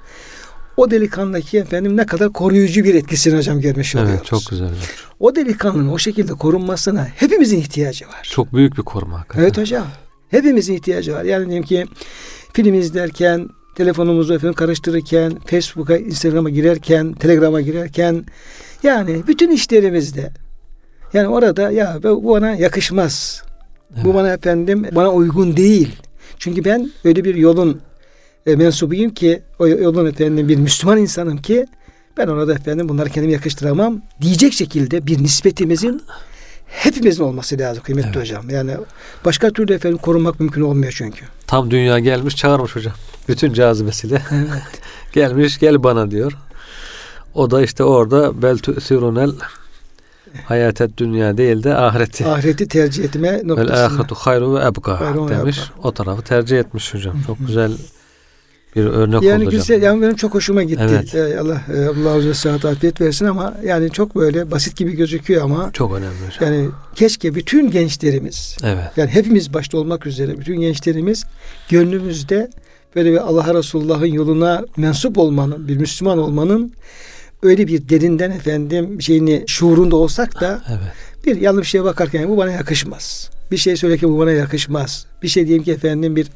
[0.78, 4.14] o delikanlıdaki efendim ne kadar koruyucu bir etkisini hocam görmüş oluyoruz.
[4.18, 4.70] Evet çok güzel.
[5.20, 8.30] O delikanlının o şekilde korunmasına hepimizin ihtiyacı var.
[8.32, 9.20] Çok büyük bir koruma.
[9.20, 9.44] hakikaten.
[9.44, 9.88] Evet hocam.
[10.30, 11.24] Hepimizin ihtiyacı var.
[11.24, 11.86] Yani diyelim ki
[12.54, 18.26] film izlerken, telefonumuzu efendim karıştırırken, Facebook'a, Instagram'a girerken, Telegram'a girerken
[18.84, 20.32] yani bütün işlerimizde
[21.14, 23.44] yani orada ya bu bana yakışmaz.
[23.90, 24.16] Bu Evet.
[24.16, 25.96] bana efendim bana uygun değil.
[26.38, 27.82] Çünkü ben öyle bir yolun
[28.48, 31.66] e, mensubuyum ki o yolun efendim bir Müslüman insanım ki
[32.18, 36.02] ben orada efendim bunları kendime yakıştıramam diyecek şekilde bir nispetimizin
[36.66, 38.22] hepimizin olması lazım kıymetli Evet.
[38.22, 38.50] hocam.
[38.50, 38.72] Yani
[39.26, 41.26] başka türlü efendim korunmak mümkün olmuyor çünkü.
[41.48, 42.94] Tam dünya gelmiş çağırmış hocam.
[43.28, 44.22] Bütün cazibesiyle.
[44.32, 44.82] Evet.
[45.14, 46.32] gelmiş gel bana diyor.
[47.34, 49.32] O da işte orada bel tu'sirunel
[50.46, 52.26] hayatet dünya değil de ahireti.
[52.26, 53.86] Ahireti tercih etme Vel noktasında.
[53.86, 55.58] ahiretu hayru ve ebka demiş.
[55.60, 55.88] ebka.
[55.88, 57.16] O tarafı tercih etmiş hocam.
[57.28, 57.72] Çok güzel
[58.78, 59.82] bir örnek Yani oldu güzel, hocam.
[59.94, 60.82] yani benim çok hoşuma gitti.
[60.90, 61.16] Evet.
[61.16, 65.42] Ee, Allah e, Allah uzun sıhhat afiyet versin ama yani çok böyle basit gibi gözüküyor
[65.44, 66.54] ama Çok önemli hocam.
[66.54, 68.84] yani keşke bütün gençlerimiz Evet.
[68.98, 71.24] Yani hepimiz başta olmak üzere bütün gençlerimiz
[71.70, 72.50] gönlümüzde
[72.96, 76.74] böyle bir Allah Resulullah'ın yoluna mensup olmanın, bir Müslüman olmanın
[77.44, 80.80] öyle bir derinden efendim şeyini şuurunda olsak da Evet.
[81.28, 83.30] Bir yanlış bir şeye bakarken bu bana yakışmaz.
[83.52, 85.06] Bir şey söylerken bu bana yakışmaz.
[85.24, 86.28] Bir şey diyeyim ki efendim bir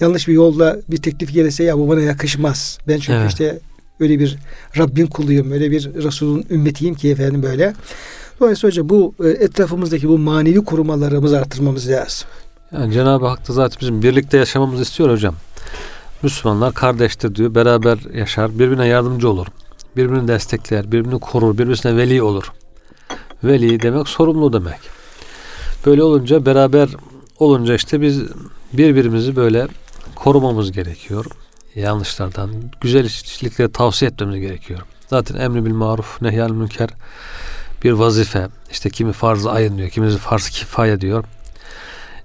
[0.00, 2.78] yanlış bir yolda bir teklif gelirse ya bu bana yakışmaz.
[2.88, 3.30] Ben çünkü Evet.
[3.30, 3.58] işte
[4.00, 4.38] öyle bir
[4.78, 7.74] Rabbin kuluyum, öyle bir Resul'ün ümmetiyim ki efendim böyle.
[8.40, 12.28] Dolayısıyla hocam bu e, etrafımızdaki bu manevi korumalarımızı artırmamız lazım.
[12.72, 15.34] Yani Cenab-ı Hak da zaten bizim birlikte yaşamamızı istiyor hocam.
[16.22, 17.54] Müslümanlar kardeştir diyor.
[17.54, 18.58] Beraber yaşar.
[18.58, 19.46] Birbirine yardımcı olur.
[19.96, 20.92] Birbirini destekler.
[20.92, 21.58] Birbirini korur.
[21.58, 22.52] Birbirine veli olur.
[23.44, 24.78] Veli demek sorumlu demek.
[25.86, 26.88] Böyle olunca beraber
[27.38, 28.22] olunca işte biz
[28.72, 29.68] birbirimizi böyle
[30.14, 31.26] korumamız gerekiyor.
[31.74, 34.80] Yanlışlardan, güzel işlikleri tavsiye etmemiz gerekiyor.
[35.10, 36.88] Zaten emri bil maruf, nehyal münker
[37.84, 38.48] bir vazife.
[38.70, 41.24] İşte kimi farz-ı ayın diyor, kimisi farz-ı kifaya diyor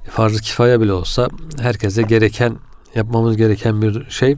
[0.09, 2.57] farz-ı kifaya bile olsa herkese gereken
[2.95, 4.37] yapmamız gereken bir şey.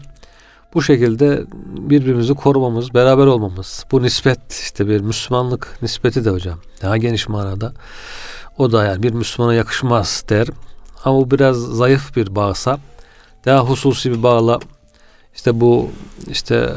[0.73, 1.43] Bu şekilde
[1.77, 3.85] birbirimizi korumamız, beraber olmamız.
[3.91, 6.59] Bu nispet işte bir Müslümanlık nispeti de hocam.
[6.81, 7.73] Daha geniş manada.
[8.57, 10.47] O da yani bir Müslümana yakışmaz der.
[11.05, 12.79] Ama bu biraz zayıf bir bağsa
[13.45, 14.59] daha hususi bir bağla
[15.35, 15.91] işte bu
[16.27, 16.73] işte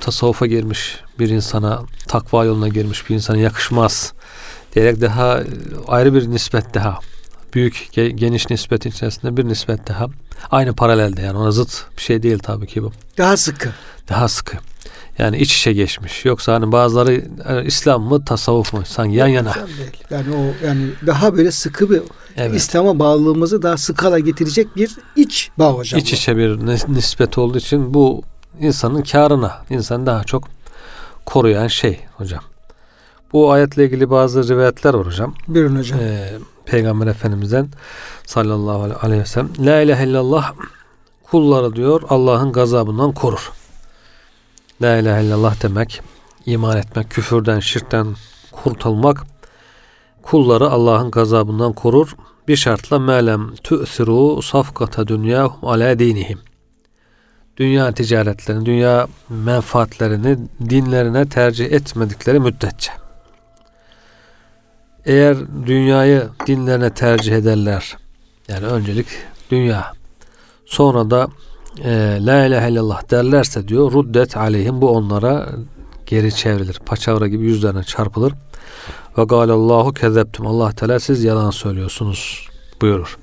[0.00, 4.12] tasavvufa girmiş bir insana, takva yoluna girmiş bir insana yakışmaz
[4.74, 5.40] diyerek daha
[5.88, 6.98] ayrı bir nispet daha
[7.54, 10.06] büyük ge- geniş nispetin içerisinde bir nispet daha
[10.50, 12.92] aynı paralelde yani ona zıt bir şey değil tabii ki bu.
[13.18, 13.68] Daha sıkı.
[14.08, 14.56] Daha sıkı.
[15.18, 16.24] Yani iç içe geçmiş.
[16.24, 19.54] Yoksa hani bazıları e, İslam mı tasavvuf mu sanki yan yana.
[19.54, 19.90] Değil.
[20.10, 22.02] Yani o yani daha böyle sıkı bir
[22.36, 22.54] Evet.
[22.56, 26.00] İslam'a bağlılığımızı daha sık hale getirecek bir iç bağ hocam.
[26.00, 28.22] İç içe bir nis- nispet olduğu için bu
[28.60, 30.48] insanın karına, insanı daha çok
[31.26, 32.42] koruyan şey hocam.
[33.32, 35.34] Bu ayetle ilgili bazı rivayetler var hocam.
[35.48, 36.00] Buyurun hocam.
[36.00, 36.32] Ee,
[36.66, 37.68] Peygamber Efendimiz'den
[38.26, 40.52] sallallahu aleyhi ve sellem La ilahe illallah
[41.22, 43.52] kulları diyor Allah'ın gazabından korur.
[44.82, 46.02] La ilahe illallah demek
[46.46, 48.06] iman etmek, küfürden, şirkten
[48.52, 49.22] kurtulmak
[50.22, 52.16] kulları Allah'ın gazabından korur.
[52.48, 56.38] Bir şartla melem tü'siru safkata dünyahum ala dinihim.
[57.56, 60.38] Dünya ticaretlerini, dünya menfaatlerini
[60.70, 62.92] dinlerine tercih etmedikleri müddetçe.
[65.06, 65.36] Eğer
[65.66, 67.96] dünyayı dinlerine tercih ederler,
[68.48, 69.06] yani öncelik
[69.50, 69.92] dünya,
[70.66, 71.28] sonra da
[71.84, 75.48] e, la ilahe illallah derlerse diyor, ruddet aleyhim bu onlara
[76.06, 76.80] geri çevrilir.
[76.86, 78.32] Paçavra gibi yüzlerine çarpılır.
[79.18, 80.46] Ve galallahu kezzeptum.
[80.46, 82.48] Allah Teala siz yalan söylüyorsunuz
[82.80, 83.18] buyurur.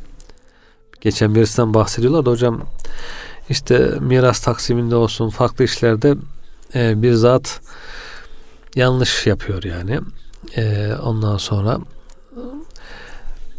[1.02, 2.62] Geçen birisinden bahsediyorlar da hocam
[3.50, 6.15] işte miras taksiminde olsun farklı işlerde
[6.76, 7.62] e, bir zat
[8.76, 10.00] yanlış yapıyor yani.
[10.58, 11.80] E, ondan sonra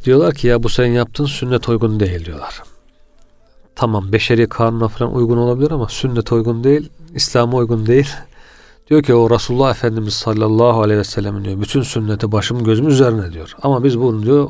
[0.04, 2.62] Diyorlar ki ya bu senin yaptığın sünnet uygun değil diyorlar.
[3.74, 8.10] Tamam beşeri kanuna falan uygun olabilir ama sünnet uygun değil, İslam'a uygun değil.
[8.90, 13.32] Diyor ki o Resulullah Efendimiz sallallahu aleyhi ve sellem diyor bütün sünneti başım gözüm üzerine
[13.32, 13.56] diyor.
[13.62, 14.48] Ama biz bunu diyor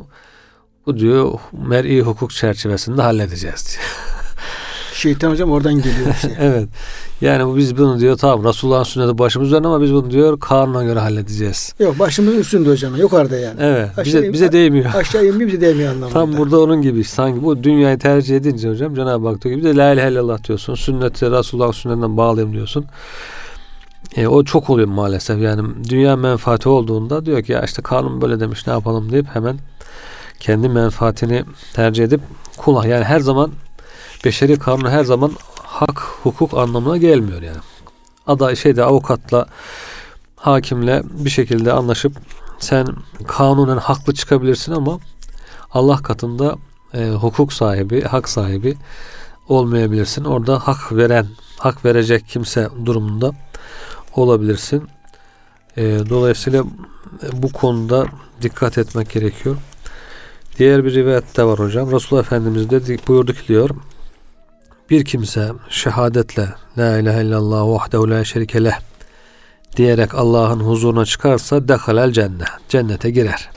[0.86, 4.14] bu diyor mer'i hukuk çerçevesinde halledeceğiz diyor.
[4.94, 6.36] Şeytan hocam oradan geliyor işte.
[6.40, 6.68] evet.
[7.20, 10.98] Yani biz bunu diyor tamam Resulullah'ın sünneti başımız üzerine ama biz bunu diyor kanuna göre
[10.98, 11.74] halledeceğiz.
[11.78, 12.96] Yok başımızın üstünde hocam.
[12.96, 13.56] Yukarıda yani.
[13.60, 13.88] Evet.
[13.98, 14.94] Aşağı bize, in- bize değmiyor.
[14.94, 16.12] Aşağı inmiyor bize değmiyor anlamında.
[16.12, 19.68] Tam burada onun gibi sanki bu dünyayı tercih edince hocam Cenab-ı Hak diyor ki bir
[19.68, 20.74] de la ilahe illallah diyorsun.
[20.74, 22.84] Sünneti Resulullah'ın sünnetinden bağlayayım diyorsun.
[24.16, 28.40] E, o çok oluyor maalesef yani dünya menfaati olduğunda diyor ki ya işte kanun böyle
[28.40, 29.56] demiş ne yapalım deyip hemen
[30.40, 32.20] kendi menfaatini tercih edip
[32.56, 33.50] kula yani her zaman
[34.24, 37.58] beşeri kanun her zaman hak hukuk anlamına gelmiyor yani.
[38.26, 39.46] Ada şeyde avukatla
[40.36, 42.12] hakimle bir şekilde anlaşıp
[42.58, 42.86] sen
[43.26, 44.98] kanunen haklı çıkabilirsin ama
[45.70, 46.56] Allah katında
[46.94, 48.76] e, hukuk sahibi, hak sahibi
[49.48, 50.24] olmayabilirsin.
[50.24, 51.26] Orada hak veren,
[51.58, 53.32] hak verecek kimse durumunda
[54.14, 54.88] olabilirsin.
[55.76, 56.64] E, dolayısıyla
[57.32, 58.06] bu konuda
[58.42, 59.56] dikkat etmek gerekiyor.
[60.58, 61.92] Diğer bir rivayette var hocam.
[61.92, 63.70] Resulullah Efendimiz de buyurdu ki diyor
[64.90, 66.48] bir kimse şehadetle
[66.78, 68.78] La ilahe illallah vahdehu la şerike leh
[69.76, 72.48] diyerek Allah'ın huzuruna çıkarsa dehalel cennet.
[72.68, 73.50] Cennete girer.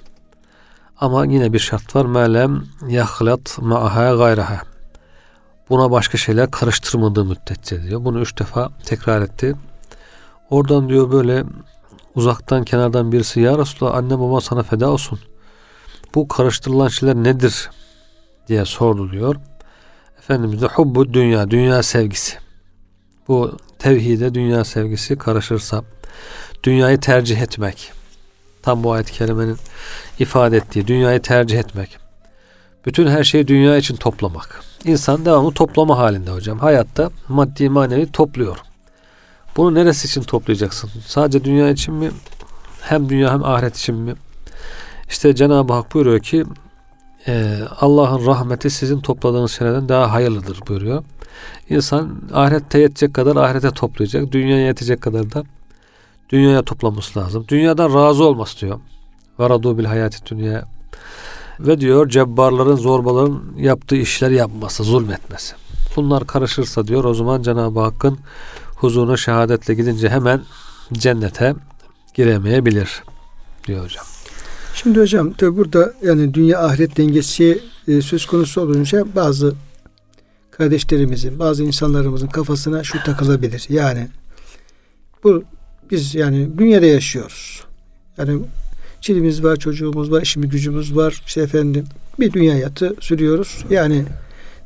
[0.98, 2.06] Ama yine bir şart var.
[2.06, 4.62] Melem yahlat ma'aha gayraha.
[5.69, 8.06] Buna başka şeyler karıştırmadığı müddetçe diyor.
[8.06, 9.56] Bunu üç defa tekrar etti.
[10.50, 11.43] Oradan diyor böyle
[12.15, 15.19] uzaktan kenardan birisi ya Resulallah anne baba sana feda olsun.
[16.15, 17.69] Bu karıştırılan şeyler nedir
[18.48, 19.36] diye sordu diyor.
[20.23, 22.38] Efendimiz de hubbu dünya, dünya sevgisi.
[23.27, 25.83] Bu tevhide dünya sevgisi karışırsa
[26.63, 27.91] dünyayı tercih etmek.
[28.62, 29.57] Tam bu ayet-i kerimenin
[30.19, 31.97] ifade ettiği dünyayı tercih etmek.
[32.86, 34.62] Bütün her şeyi dünya için toplamak.
[34.86, 36.59] İnsan devamlı toplama halinde hocam.
[36.59, 38.57] Hayatta maddi manevi topluyor.
[39.57, 40.89] Bunu neresi için toplayacaksın?
[41.07, 42.12] Sadece dünya için mi?
[42.81, 44.13] Hem dünya hem ahiret için mi?
[45.09, 46.45] İşte Cenab-ı Hak buyuruyor ki
[47.27, 51.03] e, Allah'ın rahmeti sizin topladığınız şeylerden daha hayırlıdır buyuruyor.
[51.69, 54.31] İnsan ahirette yetecek kadar ahirete toplayacak.
[54.31, 55.43] Dünyaya yetecek kadar da
[56.29, 57.45] dünyaya toplaması lazım.
[57.47, 58.79] Dünyadan razı olması diyor.
[59.39, 60.65] Varadu bil hayati dünya.
[61.59, 65.55] Ve diyor cebbarların, zorbaların yaptığı işleri yapması, zulmetmesi.
[65.95, 68.19] Bunlar karışırsa diyor o zaman Cenab-ı Hakk'ın
[68.75, 70.41] huzuruna şehadetle gidince hemen
[70.93, 71.55] cennete
[72.13, 73.03] giremeyebilir
[73.67, 74.12] diyor hocam.
[74.73, 79.55] Şimdi hocam tabi burada yani dünya ahiret dengesi e, söz konusu olunca bazı
[80.51, 83.65] kardeşlerimizin, bazı insanlarımızın kafasına şu takılabilir.
[83.69, 84.07] Yani
[85.23, 85.43] bu
[85.91, 87.63] biz yani dünyada yaşıyoruz.
[88.17, 88.39] Yani
[89.01, 91.23] çilimiz var, çocuğumuz var, işimiz gücümüz var.
[91.27, 91.86] İşte efendim
[92.19, 93.65] bir dünya hayatı sürüyoruz.
[93.69, 94.05] Yani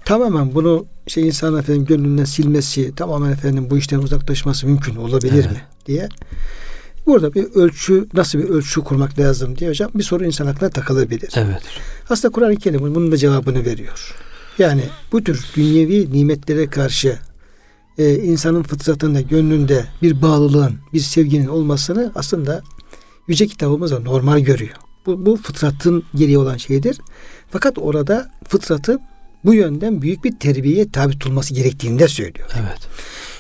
[0.06, 5.52] tamamen bunu işte insan efendim gönlünden silmesi, tamamen efendim bu işten uzaklaşması mümkün olabilir Evet.
[5.52, 6.10] mi diye.
[7.08, 11.34] Burada bir ölçü, nasıl bir ölçü kurmak lazım diye hocam bir soru insan aklına takılabilir.
[11.36, 11.62] Evet.
[12.10, 14.16] Aslında Kur'an-ı Kerim bunun da cevabını veriyor.
[14.60, 17.20] Yani bu tür dünyevi nimetlere karşı
[17.98, 22.64] e, insanın fıtratında, gönlünde bir bağlılığın, bir sevginin olmasını aslında
[23.28, 24.76] Yüce kitabımız da normal görüyor.
[25.06, 26.98] Bu, bu fıtratın gereği olan şeydir.
[27.52, 29.00] Fakat orada fıtratın
[29.46, 32.50] bu yönden büyük bir terbiyeye tabi tutulması gerektiğini de söylüyor.
[32.56, 32.88] Evet.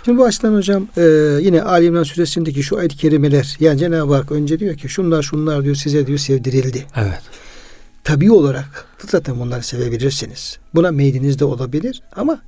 [0.08, 1.04] Şimdi bu açıdan hocam e,
[1.42, 5.64] yine Ali İmran suresindeki şu ayet-i kerimeler yani Cenab-ı Hak önce diyor ki şunlar şunlar
[5.64, 6.86] diyor size diyor sevdirildi.
[6.96, 7.22] Evet.
[8.04, 10.58] Tabii olarak fıtraten bunları sevebilirsiniz.
[10.76, 12.42] Buna meyliniz de olabilir ama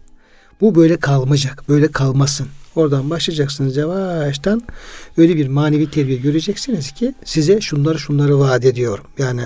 [0.62, 1.70] bu böyle kalmayacak.
[1.70, 2.48] Böyle kalmasın.
[2.76, 4.62] Oradan başlayacaksınız yavaştan
[5.18, 9.06] öyle bir manevi terbiye göreceksiniz ki size şunları şunları vaat ediyorum.
[9.18, 9.42] Yani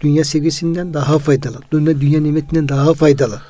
[0.00, 1.58] dünya sevgisinden daha faydalı.
[1.72, 3.42] Dünya, dünya nimetinden daha faydalı.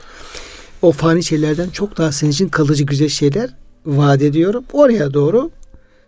[0.82, 4.64] O fani şeylerden çok daha senin için kalıcı güzel şeyler vaat ediyorum.
[4.72, 5.50] Oraya doğru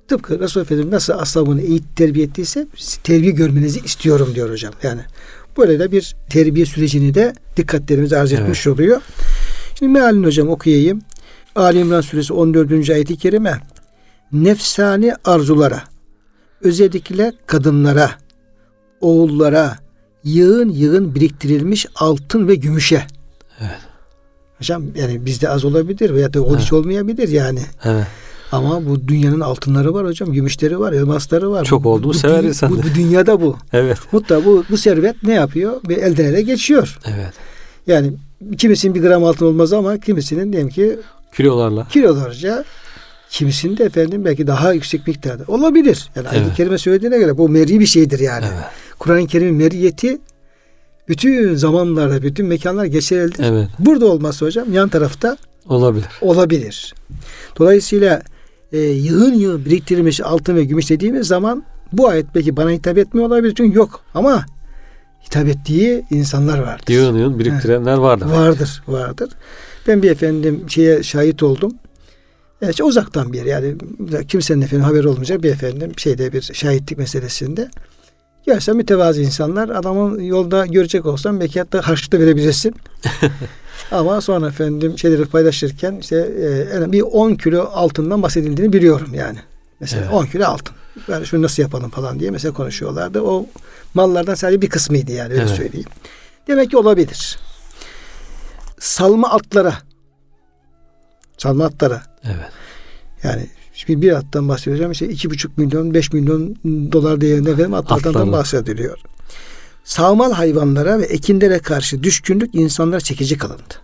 [0.09, 2.67] tıpkı Resulullah Efendimiz nasıl ashabını eğit terbiye ettiyse
[3.05, 4.73] terbiye görmenizi istiyorum diyor hocam.
[4.83, 5.01] Yani
[5.59, 9.01] böyle de bir terbiye sürecini de dikkatlerimize arz etmiş oluyor.
[9.79, 11.03] Şimdi mealini hocam okuyayım.
[11.57, 12.91] Ali İmran suresi 14.
[12.91, 13.61] ayeti kerime
[14.33, 15.83] nefsani arzulara
[16.61, 18.11] özellikle kadınlara
[19.01, 19.79] oğullara
[20.25, 23.07] yığın yığın biriktirilmiş altın ve gümüşe
[23.61, 23.86] Evet.
[24.59, 27.61] Hocam yani bizde az olabilir veya da o hiç olmayabilir yani.
[27.85, 28.07] Evet.
[28.53, 31.65] Ama bu dünyanın altınları var hocam, gümüşleri var, elmasları var.
[31.65, 33.57] Çok oldu mu bu sever dü- insan Bu, bu dünyada bu.
[33.73, 33.99] Evet.
[34.13, 35.81] Mutlaka bu, bu servet ne yapıyor?
[35.89, 36.99] Bir elden ele geçiyor.
[37.07, 37.33] Evet.
[37.87, 38.13] Yani
[38.59, 40.99] kimisinin bir gram altın olmaz ama kimisinin diyelim ki
[41.37, 41.89] Kilolarla.
[41.89, 42.65] kilolarca
[43.31, 46.09] kimisinin de efendim belki daha yüksek miktarda olabilir.
[46.17, 46.57] Yani ayet-i Evet.
[46.57, 48.45] kerime söylediğine göre bu meri bir şeydir yani.
[48.55, 48.65] Evet.
[48.99, 50.19] Kur'an-ı Kerim'in meriyeti
[51.09, 53.45] bütün zamanlarda, bütün mekanlar geçerlidir.
[53.45, 53.69] Evet.
[53.79, 55.37] Burada olmazsa hocam yan tarafta
[55.69, 56.07] Olabilir.
[56.21, 56.95] olabilir.
[57.59, 58.23] Dolayısıyla
[58.73, 63.27] e, yığın yığın biriktirilmiş altın ve gümüş dediğimiz zaman bu ayet belki bana hitap etmiyor
[63.27, 64.47] olabilir çünkü yok ama
[65.27, 66.95] hitap ettiği insanlar vardır.
[66.95, 68.27] Yığın yığın biriktirenler vardır.
[68.27, 69.31] Vardır, vardır.
[69.89, 71.73] Ben bir efendim şeye şahit oldum.
[72.71, 73.77] İşte uzaktan bir yer yani
[74.29, 77.71] kimsenin efendim haberi olmayacak bir efendim şeyde bir şahitlik meselesinde.
[78.47, 82.75] Gerçekten mütevazi insanlar adamın yolda görecek olsam belki hatta harçlık da verebilirsin.
[83.91, 86.17] Ama sonra efendim şeyleri paylaşırken işte
[86.75, 89.39] e, bir 10 kilo altından bahsedildiğini biliyorum yani.
[89.81, 90.15] Mesela Evet.
[90.15, 90.75] 10 kilo altın.
[91.09, 93.21] Yani şunu nasıl yapalım falan diye mesela konuşuyorlardı.
[93.21, 93.47] O
[93.95, 95.57] mallardan sadece bir kısmıydı yani öyle Evet.
[95.57, 95.89] söyleyeyim.
[96.49, 97.39] Demek ki olabilir.
[98.79, 99.75] Salma atlara
[101.39, 102.51] salma atlara Evet.
[103.23, 103.47] yani
[103.77, 106.57] şimdi bir attan bahsedeceğim işte iki buçuk milyon beş milyon
[106.93, 108.33] dolar değerinde efendim atlardan Atlarla.
[108.33, 108.99] bahsediliyor.
[109.85, 113.75] Sağmal hayvanlara ve ekinlere karşı düşkünlük insanlara çekici kılındı.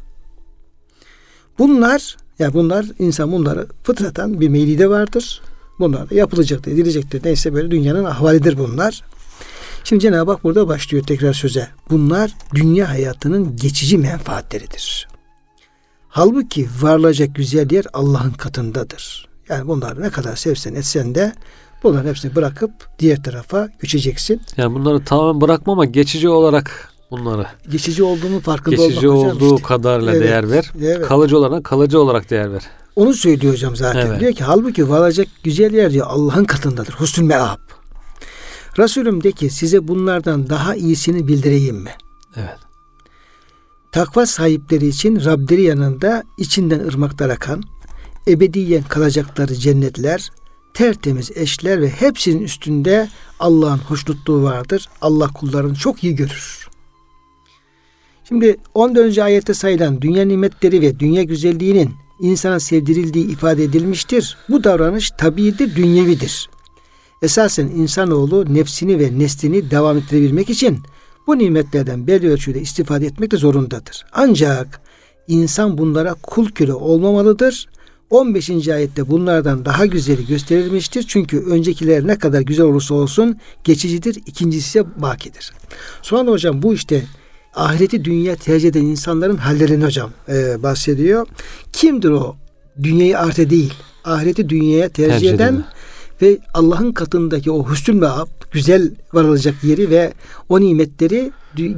[1.58, 5.42] Bunlar ya bunlar insan bunları fıtraten bir meyli de vardır.
[5.78, 7.24] Bunlar da yapılacaktır, edilecektir.
[7.24, 9.02] Neyse böyle dünyanın ahvalidir bunlar.
[9.84, 11.68] Şimdi Cenab-ı Hak burada başlıyor tekrar söze.
[11.90, 15.08] Bunlar dünya hayatının geçici menfaatleridir.
[16.08, 19.31] Halbuki varılacak güzel yer Allah'ın katındadır.
[19.52, 21.32] Yani bunları ne kadar sevsen etsen de
[21.82, 24.40] bunların hepsini bırakıp diğer tarafa göçeceksin.
[24.56, 29.54] Yani bunları tamamen bırakma ama geçici olarak bunları Geçici olduğunun farkında geçici olmak hocam olduğu
[29.56, 29.66] işte.
[29.68, 30.70] kadarıyla Evet, değer ver.
[30.80, 31.06] evet.
[31.06, 32.62] Kalıcı olana kalıcı olarak değer ver.
[32.96, 34.06] Onu söylüyor hocam zaten.
[34.06, 34.20] Evet.
[34.20, 36.92] Diyor ki halbuki varacak güzel yer diyor Allah'ın katındadır.
[36.92, 37.58] Husnül meab.
[38.78, 41.90] Resulüm de ki size bunlardan daha iyisini bildireyim mi?
[42.36, 42.58] Evet.
[43.92, 47.62] Takva sahipleri için Rableri yanında içinden ırmaklar akan,
[48.28, 50.30] ebediyen kalacakları cennetler,
[50.74, 53.08] tertemiz eşler ve hepsinin üstünde
[53.40, 54.88] Allah'ın hoşnutluğu vardır.
[55.00, 56.68] Allah kullarını çok iyi görür.
[58.28, 59.18] Şimdi 14.
[59.18, 64.36] ayette sayılan dünya nimetleri ve dünya güzelliğinin insana sevdirildiği ifade edilmiştir.
[64.48, 66.50] Bu davranış tabiidir, dünyevidir.
[67.22, 70.78] Esasen insanoğlu nefsini ve neslini devam ettirebilmek için
[71.26, 74.04] bu nimetlerden belli ölçüde istifade etmek de zorundadır.
[74.12, 74.80] Ancak
[75.28, 77.68] insan bunlara kul köle olmamalıdır.
[78.12, 78.68] 15.
[78.68, 81.04] ayette bunlardan daha güzeli gösterilmiştir.
[81.08, 84.18] Çünkü öncekiler ne kadar güzel olursa olsun geçicidir.
[84.26, 85.52] İkincisi ise bakidir.
[86.02, 87.04] Sonra hocam bu işte
[87.54, 91.26] ahireti dünya tercih eden insanların hallerini hocam e, bahsediyor.
[91.72, 92.36] Kimdir o?
[92.82, 93.74] Dünyayı ahirete değil.
[94.04, 95.64] Ahireti dünyaya tercih, Tercih eden
[96.22, 100.12] ve Allah'ın katındaki o hüsnül meab, güzel varılacak yeri ve
[100.48, 101.30] o nimetleri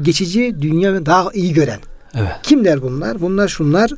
[0.02, 1.80] geçici dünya daha iyi gören.
[2.14, 2.32] Evet.
[2.42, 3.20] Kimler bunlar?
[3.20, 3.90] Bunlar şunlar.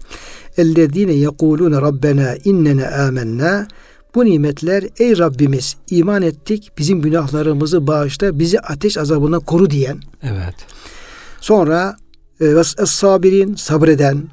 [0.56, 3.66] Ellezine yekulune rabbena innene amennâ
[4.14, 10.54] bu nimetler ey Rabbimiz iman ettik bizim günahlarımızı bağışla bizi ateş azabına koru diyen Evet.
[11.40, 11.96] Sonra
[12.40, 14.28] e, sabirin sabreden,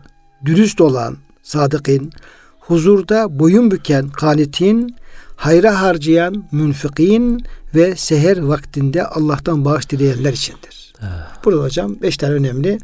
[0.45, 2.11] dürüst olan sadıkın,
[2.59, 4.95] huzurda boyun büken kanitin,
[5.35, 10.93] hayra harcayan münfikin ve seher vaktinde Allah'tan bağış dileyenler içindir.
[10.99, 11.31] Ha.
[11.45, 12.77] Burada hocam beş tane önemli.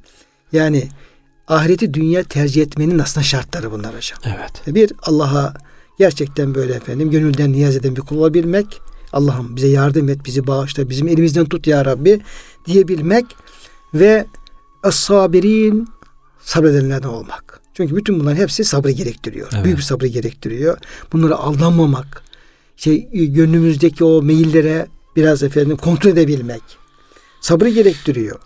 [0.52, 0.90] Yani
[1.48, 4.20] ahireti dünya tercih etmenin aslında şartları bunlar hocam.
[4.26, 4.76] Evet.
[4.76, 5.54] Bir Allah'a
[6.00, 8.82] gerçekten böyle efendim gönülden niyaz eden bir kul olabilmek.
[9.14, 12.22] Allah'ım bize yardım et, bizi bağışla, bizim elimizden tut ya Rabbi
[12.66, 13.26] diyebilmek
[13.94, 14.26] ve
[14.84, 15.88] es-sabirin
[16.42, 17.62] sabredenlerden olmak.
[17.74, 19.50] Çünkü bütün bunların hepsi sabrı gerektiriyor.
[19.54, 19.66] Evet.
[19.66, 20.78] Büyük bir sabrı gerektiriyor.
[21.14, 22.24] Bunlara aldanmamak,
[22.76, 26.62] şey gönlümüzdeki o meyillere biraz efendim kontrol edebilmek.
[27.42, 28.40] Sabrı gerektiriyor.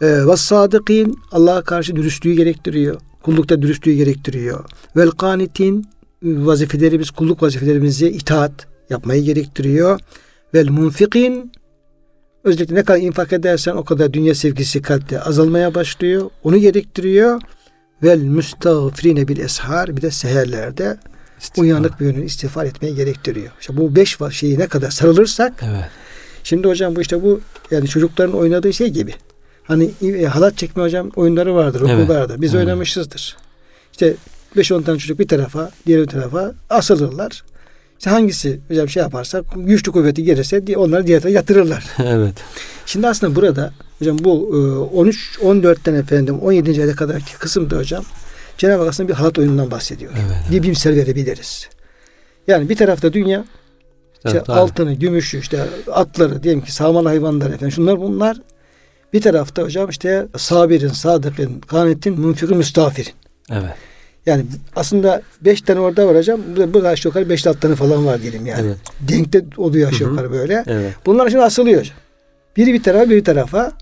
[0.00, 3.00] Ee, ve sadıkin Allah'a karşı dürüstlüğü gerektiriyor.
[3.22, 4.64] Kullukta dürüstlüğü gerektiriyor.
[4.96, 5.86] Vel kanitin
[6.22, 10.00] vazifelerimiz, kulluk vazifelerimize itaat yapmayı gerektiriyor.
[10.54, 11.52] Vel munfikin
[12.44, 16.30] özellikle ne kadar infak edersen o kadar dünya sevgisi kalpte azalmaya başlıyor.
[16.44, 17.40] Onu gerektiriyor.
[18.02, 20.98] Vel müstağfirine bil eshar bir de seherlerde
[21.40, 21.62] İstiğfar.
[21.62, 23.52] uyanık bir yönü istiğfar etmeyi gerektiriyor.
[23.60, 25.84] İşte bu beş şeyi ne kadar sarılırsak Evet.
[26.44, 29.14] Şimdi hocam bu işte bu yani çocukların oynadığı şey gibi.
[29.64, 32.04] Hani e, halat çekme hocam oyunları vardır Evet.
[32.04, 32.42] okullarda.
[32.42, 32.66] Biz Evet.
[32.66, 33.36] oynamışızdır.
[33.92, 34.14] İşte
[34.56, 37.44] 5-10 tane çocuk bir tarafa, diğer bir tarafa asılırlar.
[37.98, 41.84] İşte hangisi hocam şey yaparsa güçlü kuvveti gelirse onları diğer tarafa yatırırlar.
[41.98, 42.34] evet.
[42.86, 46.80] Şimdi aslında burada hocam bu e, 13 14'ten efendim 17.
[46.80, 48.04] ayda kadarki kısımda hocam
[48.58, 50.12] Cenab-ı Hak aslında bir halat oyunundan bahsediyor.
[50.14, 50.36] Evet.
[50.50, 51.68] Bir bilimsel verebiliriz.
[52.46, 53.44] Yani bir tarafta dünya
[54.14, 57.70] işte Evet, altını, gümüşü, işte atları, diyelim ki sağmalı hayvanlar efendim.
[57.72, 58.36] Şunlar bunlar.
[59.14, 63.12] Bir tarafta hocam işte sabirin, sadıkın, kanetin, münfikin, müstafirin.
[63.50, 63.74] Evet.
[64.26, 64.44] Yani
[64.76, 66.40] aslında beş tane orada var hocam.
[66.50, 68.66] Burada, burada aşağı yukarı beş tane falan var diyelim yani.
[68.66, 68.76] Evet.
[69.00, 70.64] Denkte oluyor aşağı yukarı böyle.
[70.66, 70.94] Evet.
[71.06, 71.96] Bunlar şimdi asılıyor hocam.
[72.56, 73.72] Biri bir tarafa, biri bir tarafa.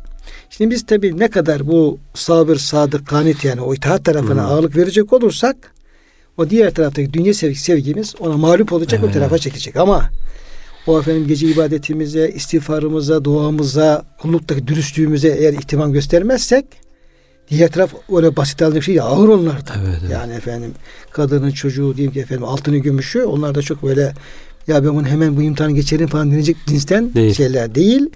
[0.50, 4.46] Şimdi biz tabii ne kadar bu sabır, sadık, kanit yani o itaat tarafına Hı.
[4.46, 5.56] ağırlık verecek olursak
[6.36, 9.14] o diğer taraftaki dünya sevgimiz ona mağlup olacak o Evet.
[9.14, 9.76] tarafa çekecek.
[9.76, 10.10] Ama
[10.86, 16.64] o efendim gece ibadetimize, istiğfarımıza, duamıza, kulluktaki dürüstlüğümüze eğer ihtimam göstermezsek
[17.50, 19.72] diğer taraf öyle basit alınacak şey ağır onlarda.
[19.84, 20.12] Evet, evet.
[20.12, 20.72] Yani efendim
[21.10, 24.12] kadının çocuğu diyeyim ki efendim altını gümüşü onlar da çok böyle
[24.66, 27.34] ya ben bunu hemen bu imtihanı geçerim falan denecek cinsten Değil.
[27.34, 28.10] şeyler değil.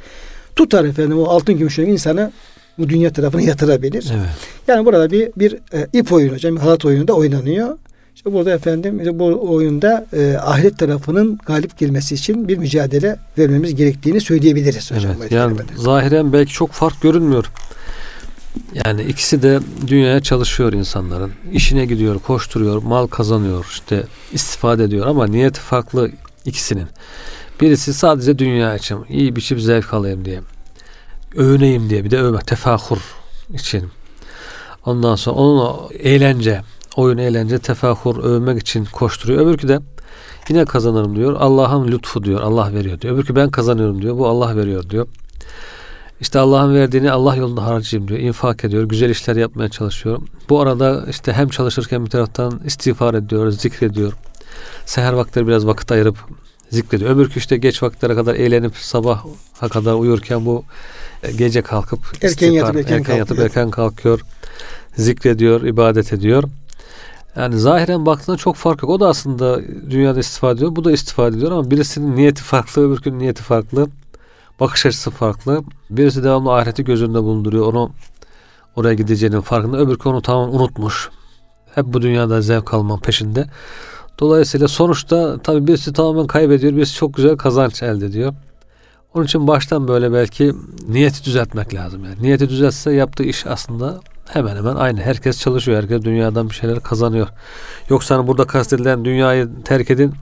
[0.56, 2.32] Tutar efendim o altın gümüşü insanı
[2.78, 4.12] bu dünya tarafına yatırabilir.
[4.14, 4.28] Evet.
[4.68, 7.78] Yani burada bir bir e, ip oyunu hocam halat oyunu da oynanıyor.
[8.26, 13.74] İşte burada efendim işte bu oyunda e, ahiret tarafının galip gelmesi için bir mücadele vermemiz
[13.74, 15.12] gerektiğini söyleyebiliriz hocam.
[15.20, 15.30] Evet.
[15.30, 17.50] bu Yani zahiren belki çok fark görünmüyor.
[18.84, 21.32] Yani ikisi de dünyaya çalışıyor insanların.
[21.52, 26.10] İşine gidiyor, koşturuyor, mal kazanıyor, işte istifade ediyor ama niyeti farklı
[26.44, 26.86] ikisinin.
[27.60, 30.40] Birisi sadece dünya için, iyi biçim zevk alayım diye.
[31.36, 32.98] Övüneyim diye bir de övme, tefahur
[33.54, 33.84] için.
[34.86, 36.62] Ondan sonra onun eğlence,
[36.96, 39.46] oyun eğlence, tefahur, övmek için koşturuyor.
[39.46, 39.78] Öbürkü de
[40.48, 41.36] yine kazanırım diyor.
[41.38, 42.40] Allah'ın lütfu diyor.
[42.40, 43.14] Allah veriyor diyor.
[43.14, 44.18] Öbürkü ben kazanıyorum diyor.
[44.18, 45.06] Bu Allah veriyor diyor.
[46.20, 48.20] İşte Allah'ın verdiğini Allah yolunda harcayayım diyor.
[48.20, 48.84] infak ediyor.
[48.84, 50.18] Güzel işler yapmaya çalışıyor.
[50.48, 54.12] Bu arada işte hem çalışırken bir taraftan istiğfar ediyor, zikrediyor.
[54.86, 56.16] Seher vakitleri biraz vakit ayırıp
[56.70, 57.10] zikrediyor.
[57.10, 60.64] Öbürkü işte geç vakitlere kadar eğlenip sabaha kadar uyurken bu
[61.22, 63.46] e, gece kalkıp Erken istiğfar- yatıp erken erken yatıp kalkıyor.
[63.48, 64.20] erken kalkıyor.
[64.96, 66.44] Zikrediyor, ibadet ediyor.
[67.36, 68.90] Yani zahiren baktığında çok fark yok.
[68.90, 69.60] O da aslında
[69.90, 70.76] dünyada istifade ediyor.
[70.76, 73.88] Bu da istifade ediyor ama birisinin niyeti farklı, öbürkünün niyeti farklı.
[74.60, 75.62] Bakış açısı farklı.
[75.90, 77.66] Birisi devamlı ahireti gözünde bulunduruyor.
[77.66, 77.90] Onu
[78.76, 79.78] oraya gideceğinin farkında.
[79.78, 81.10] Öbürkü onu tamamen unutmuş.
[81.74, 83.46] Hep bu dünyada zevk almanın peşinde.
[84.18, 86.76] Dolayısıyla sonuçta tabii birisi tamamen kaybediyor.
[86.76, 88.34] Birisi çok güzel kazanç elde ediyor.
[89.14, 90.52] Onun için baştan böyle belki
[90.88, 92.04] niyeti düzeltmek lazım.
[92.04, 95.00] Yani niyeti düzeltse yaptığı iş aslında hemen hemen aynı.
[95.00, 95.82] Herkes çalışıyor.
[95.82, 97.28] Herkes dünyadan bir şeyler kazanıyor.
[97.88, 100.14] Yoksa hani burada kastedilen dünyayı terk edin.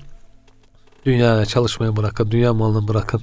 [1.07, 2.31] Dünyaya çalışmayı bırakın.
[2.31, 3.23] Dünya malını bırakın.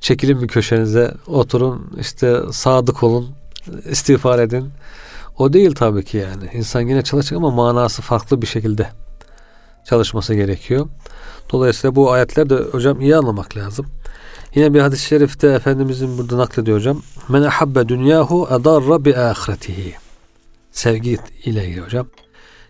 [0.00, 1.14] Çekilin bir köşenize.
[1.26, 1.92] Oturun.
[2.00, 3.28] işte sadık olun.
[3.84, 4.70] istiğfar edin.
[5.38, 6.50] O değil tabii ki yani.
[6.52, 8.90] İnsan yine çalışacak ama manası farklı bir şekilde
[9.84, 10.88] çalışması gerekiyor.
[11.52, 13.86] Dolayısıyla bu ayetler de hocam iyi anlamak lazım.
[14.54, 17.02] Yine bir hadis-i şerifte Efendimizin burada naklediyor hocam.
[17.28, 19.94] Men ahabbe dünyahu edarra bi ahiretihi.
[20.70, 22.06] Sevgi ile ilgili hocam.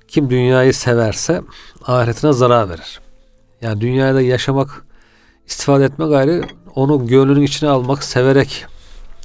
[0.08, 1.42] Kim dünyayı severse
[1.86, 3.00] ahiretine zarar verir.
[3.62, 4.84] Yani dünyada yaşamak,
[5.46, 8.66] istifade etmek ayrı, onu gönlünün içine almak, severek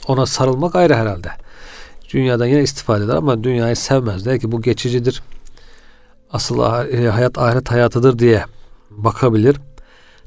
[0.07, 1.29] ona sarılmak ayrı herhalde.
[2.13, 4.25] Dünyadan yine istifade eder ama dünyayı sevmez.
[4.25, 5.23] Der ki bu geçicidir.
[6.31, 8.45] Asıl ah- hayat ahiret hayatıdır diye
[8.89, 9.55] bakabilir.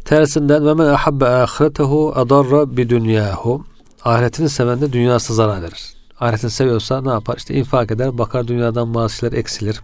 [0.07, 3.65] Tersinden ve men ahabbe ahiretehu adarra bi dünyahu.
[4.05, 5.93] Ahiretini seven de dünyası zarar verir.
[6.19, 7.37] Ahiretini seviyorsa ne yapar?
[7.37, 9.81] İşte infak eder, bakar dünyadan bazı şeyler eksilir.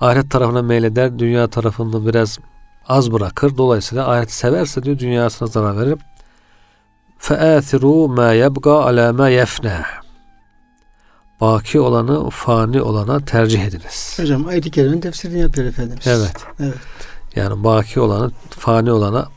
[0.00, 2.38] Ahiret tarafına meyleder, dünya tarafını biraz
[2.88, 3.56] az bırakır.
[3.56, 5.98] Dolayısıyla ahireti severse diyor dünyasına zarar verir.
[7.20, 9.82] فَآثِرُوا مَا يَبْقَى عَلَى مَا يَفْنَى
[11.40, 14.18] Baki olanı fani olana tercih ediniz.
[14.18, 16.06] Hocam ayet-i kerimenin tefsirini yapıyor Efendimiz.
[16.06, 16.36] Evet.
[16.60, 16.74] Evet.
[17.35, 19.27] Yani baki olanı fani olana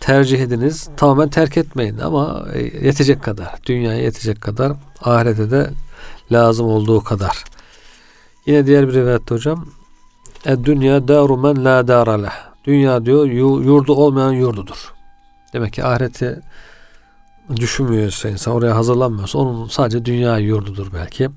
[0.00, 0.88] tercih ediniz.
[0.96, 3.54] Tamamen terk etmeyin ama e, yetecek kadar.
[3.66, 4.72] Dünyaya yetecek kadar.
[5.02, 5.70] Ahirete de
[6.32, 7.44] lazım olduğu kadar.
[8.46, 9.66] Yine diğer bir rivayette hocam.
[10.46, 12.32] E dünya daru men la dara leh.
[12.64, 14.92] Dünya diyor yu- yurdu olmayan yurdudur.
[15.52, 16.40] Demek ki ahireti
[17.56, 21.30] düşünmüyorsa insan oraya hazırlanmıyorsa onun sadece dünya yurdudur belki.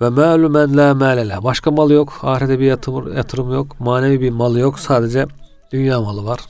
[0.00, 1.44] Ve malu men la mâle leh.
[1.44, 2.18] Başka mal yok.
[2.22, 3.80] Ahirete bir yatırım, yatırım yok.
[3.80, 4.78] Manevi bir malı yok.
[4.78, 5.26] Sadece
[5.72, 6.40] dünya malı var.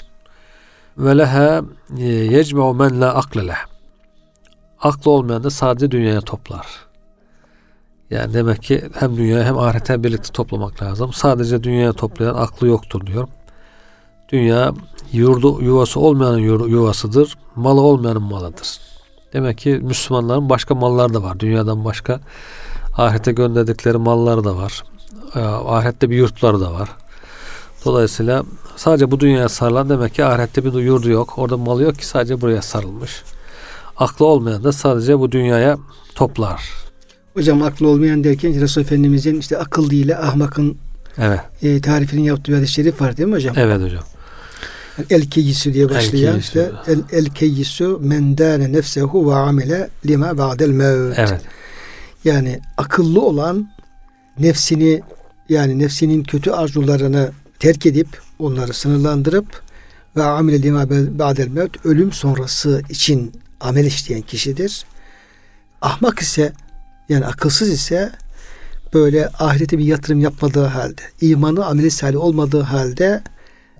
[0.98, 1.62] Ve leha
[1.98, 3.56] e, yecme'u men la akle leh.
[4.80, 6.66] Aklı olmayan da sadece dünyaya toplar.
[8.10, 11.12] Yani demek ki hem dünya hem ahirete birlikte toplamak lazım.
[11.12, 13.28] Sadece dünyaya toplayan aklı yoktur diyor.
[14.28, 14.74] Dünya
[15.12, 16.38] yurdu yuvası olmayanın
[16.68, 17.38] yuvasıdır.
[17.56, 18.80] Malı olmayanın malıdır.
[19.32, 21.40] Demek ki Müslümanların başka mallar da var.
[21.40, 22.20] Dünyadan başka
[22.96, 24.84] ahirete gönderdikleri mallar da var.
[25.36, 26.88] Ee, Ahirette bir yurtları da var.
[27.84, 28.42] Dolayısıyla
[28.76, 31.38] sadece bu dünyaya sarılan demek ki ahirette bir yurdu yok.
[31.38, 33.22] Orada malı yok ki sadece buraya sarılmış.
[33.96, 35.78] Aklı olmayan da sadece bu dünyaya
[36.14, 36.62] toplar.
[37.34, 40.76] Hocam aklı olmayan derken Resul Efendimizin işte akıllı ile ahmakın
[41.18, 41.40] Evet.
[41.62, 43.54] e, tarifinin yaptığı bir şerif var değil mi hocam?
[43.58, 44.02] Evet hocam.
[45.10, 46.38] El keyyisü diye başlayan keyyisü.
[46.38, 51.18] işte el, el keyyisü men dâne nefsehu ve amile lima ba'del mevt.
[51.18, 51.40] Evet.
[52.24, 53.70] Yani akıllı olan
[54.38, 55.02] nefsini
[55.48, 58.08] yani nefsinin kötü arzularını terk edip
[58.38, 59.62] onları sınırlandırıp
[60.16, 64.84] ve amile lima ba'del mevt ölüm sonrası için amel işleyen kişidir.
[65.82, 66.52] Ahmak ise
[67.08, 68.12] yani akılsız ise
[68.94, 73.22] böyle ahirete bir yatırım yapmadığı halde, imanı ameli salih olmadığı halde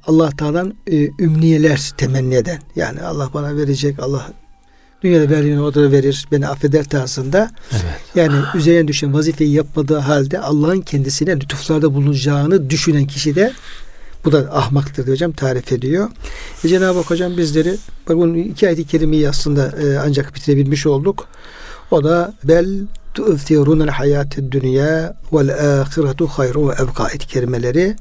[0.07, 2.59] Allah Teala'dan e, ümniyeler temenni eden.
[2.77, 4.33] Yani Allah bana verecek, Allah
[5.03, 7.51] dünyada verdiğini o da verir, beni affeder tarzında.
[7.73, 8.01] Evet.
[8.15, 13.53] Yani üzerine düşen vazifeyi yapmadığı halde Allah'ın kendisine lütuflarda bulunacağını düşünen kişi de
[14.25, 16.09] bu da ahmaktır diyor hocam tarif ediyor.
[16.65, 17.77] E Cenab-ı Hak hocam bizleri
[18.09, 21.29] bak bunun iki ayet-i kerimeyi aslında e, ancak bitirebilmiş olduk.
[21.91, 22.69] O da bel
[23.15, 27.97] tu'thirunel hayatid dünya vel ahiretu hayrun ve ebka ayet kerimeleri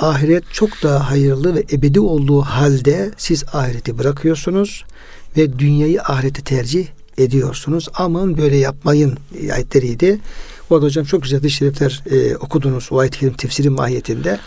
[0.00, 4.84] ahiret çok daha hayırlı ve ebedi olduğu halde siz ahireti bırakıyorsunuz
[5.36, 6.86] ve dünyayı ahirete tercih
[7.18, 7.88] ediyorsunuz.
[7.94, 9.18] Aman böyle yapmayın
[9.52, 10.20] ayetleriydi.
[10.70, 14.38] Orada hocam çok güzel şerifler e, okudunuz o ayet-i kerim tefsiri mahiyetinde.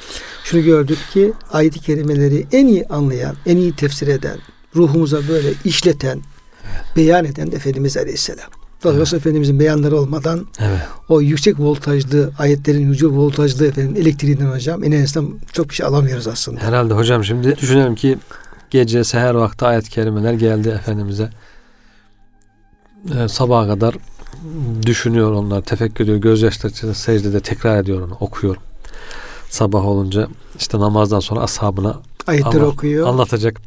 [0.44, 4.38] Şunu gördük ki ayet-i kerimeleri en iyi anlayan, en iyi tefsir eden,
[4.76, 6.22] ruhumuza böyle işleten,
[6.96, 8.50] beyan eden de Efendimiz Aleyhisselam.
[8.84, 9.26] Dolayısıyla evet.
[9.26, 10.80] Efendimizin beyanları olmadan Evet.
[11.10, 16.28] o yüksek voltajlı ayetlerin yüksek voltajlı efendim elektriğinden hocam en azından çok bir şey alamıyoruz
[16.28, 16.62] aslında.
[16.62, 18.18] Herhalde hocam şimdi düşünelim ki
[18.70, 21.30] gece seher vakti ayet-i kerimeler geldi Efendimiz'e.
[23.16, 23.96] Ee, sabaha kadar
[24.86, 26.18] düşünüyor onlar, tefekkür ediyor.
[26.18, 28.56] Gözyaşları içinde secdede tekrar ediyor onu, okuyor.
[29.50, 30.28] Sabah olunca
[30.60, 31.96] işte namazdan sonra ashabına
[32.28, 33.08] Ayetleri Allah- okuyor.
[33.08, 33.62] anlatacak.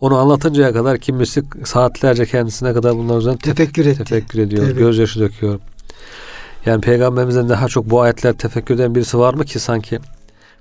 [0.00, 3.98] Onu anlatıncaya kadar kimisi saatlerce kendisine kadar bunlar üzerine te- tefekkür etti.
[4.04, 4.78] tefekkür ediyor, Tabii.
[4.78, 5.60] gözyaşı döküyor.
[6.66, 9.98] Yani peygamberimizden daha çok bu ayetler tefekkür eden birisi var mı ki sanki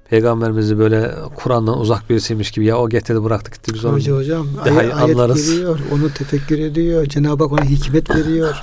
[0.10, 4.48] peygamberimizi böyle Kur'an'dan uzak birisiymiş gibi ya o getirdi bıraktı gitti biz onu Hoca hocam
[4.66, 5.52] daha ay- anlarız.
[5.52, 7.06] geliyor, onu tefekkür ediyor.
[7.06, 8.56] Cenab-ı Hak ona hikmet veriyor.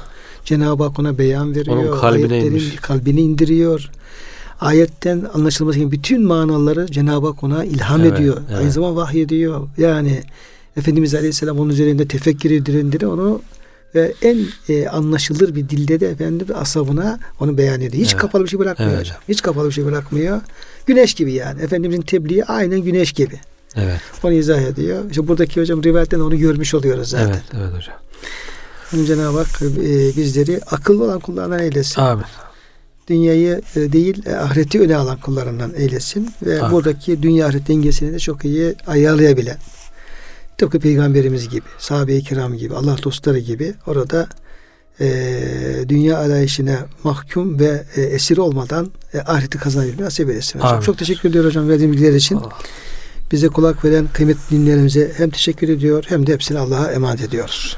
[0.45, 1.77] Cenab-ı Hak ona beyan veriyor.
[1.77, 2.77] Onun kalbine inmiş.
[2.77, 3.91] kalbini indiriyor.
[4.61, 8.37] Ayetten anlaşılması gereken bütün manaları Cenab-ı Hak ona ilham Evet, ediyor.
[8.49, 8.59] evet.
[8.59, 9.69] Aynı zamanda vahyediyor.
[9.79, 10.23] Yani
[10.77, 13.41] Efendimiz Aleyhisselam onun üzerinde tefekkür edilenleri onu
[13.95, 14.39] e, en
[14.69, 18.05] e, anlaşılır bir dilde de Efendimiz asabına onu beyan ediyor.
[18.05, 18.23] Hiç Evet.
[18.23, 19.01] kapalı bir şey bırakmıyor Evet.
[19.01, 19.17] hocam.
[19.29, 20.41] Hiç kapalı bir şey bırakmıyor.
[20.91, 21.63] Güneş gibi yani.
[21.63, 23.41] Efendimizin tebliği aynen güneş gibi.
[23.77, 25.11] Evet, Onu izah ediyor.
[25.11, 27.27] İşte buradaki hocam rivayetten onu görmüş oluyoruz zaten.
[27.29, 27.97] evet, evet hocam.
[28.91, 32.01] Hem Cenab-ı Hak e, bizleri akıllı olan kullarından eylesin.
[32.01, 32.25] Amin.
[33.09, 36.31] Dünyayı e, değil e, ahireti öne alan kullarından eylesin.
[36.43, 36.73] Ve Amin.
[36.73, 39.59] buradaki dünya ahiret dengesini de çok iyi ayarlayabilen.
[40.59, 44.29] Tıpkı peygamberimiz gibi, sahabe-i kiram gibi, Allah dostları gibi orada
[45.01, 50.59] e, dünya arayışına mahkum ve e, esir olmadan e, ahireti kazanabilmeyi nasip eylesin.
[50.59, 50.81] Hocam.
[50.81, 52.37] Çok teşekkür ediyorum hocam verdiğim bilgiler için.
[52.37, 52.59] Allah.
[53.33, 57.77] Bize kulak veren kıymetli dinleyenlerimize hem teşekkür ediyor hem de hepsini Allah'a emanet ediyoruz.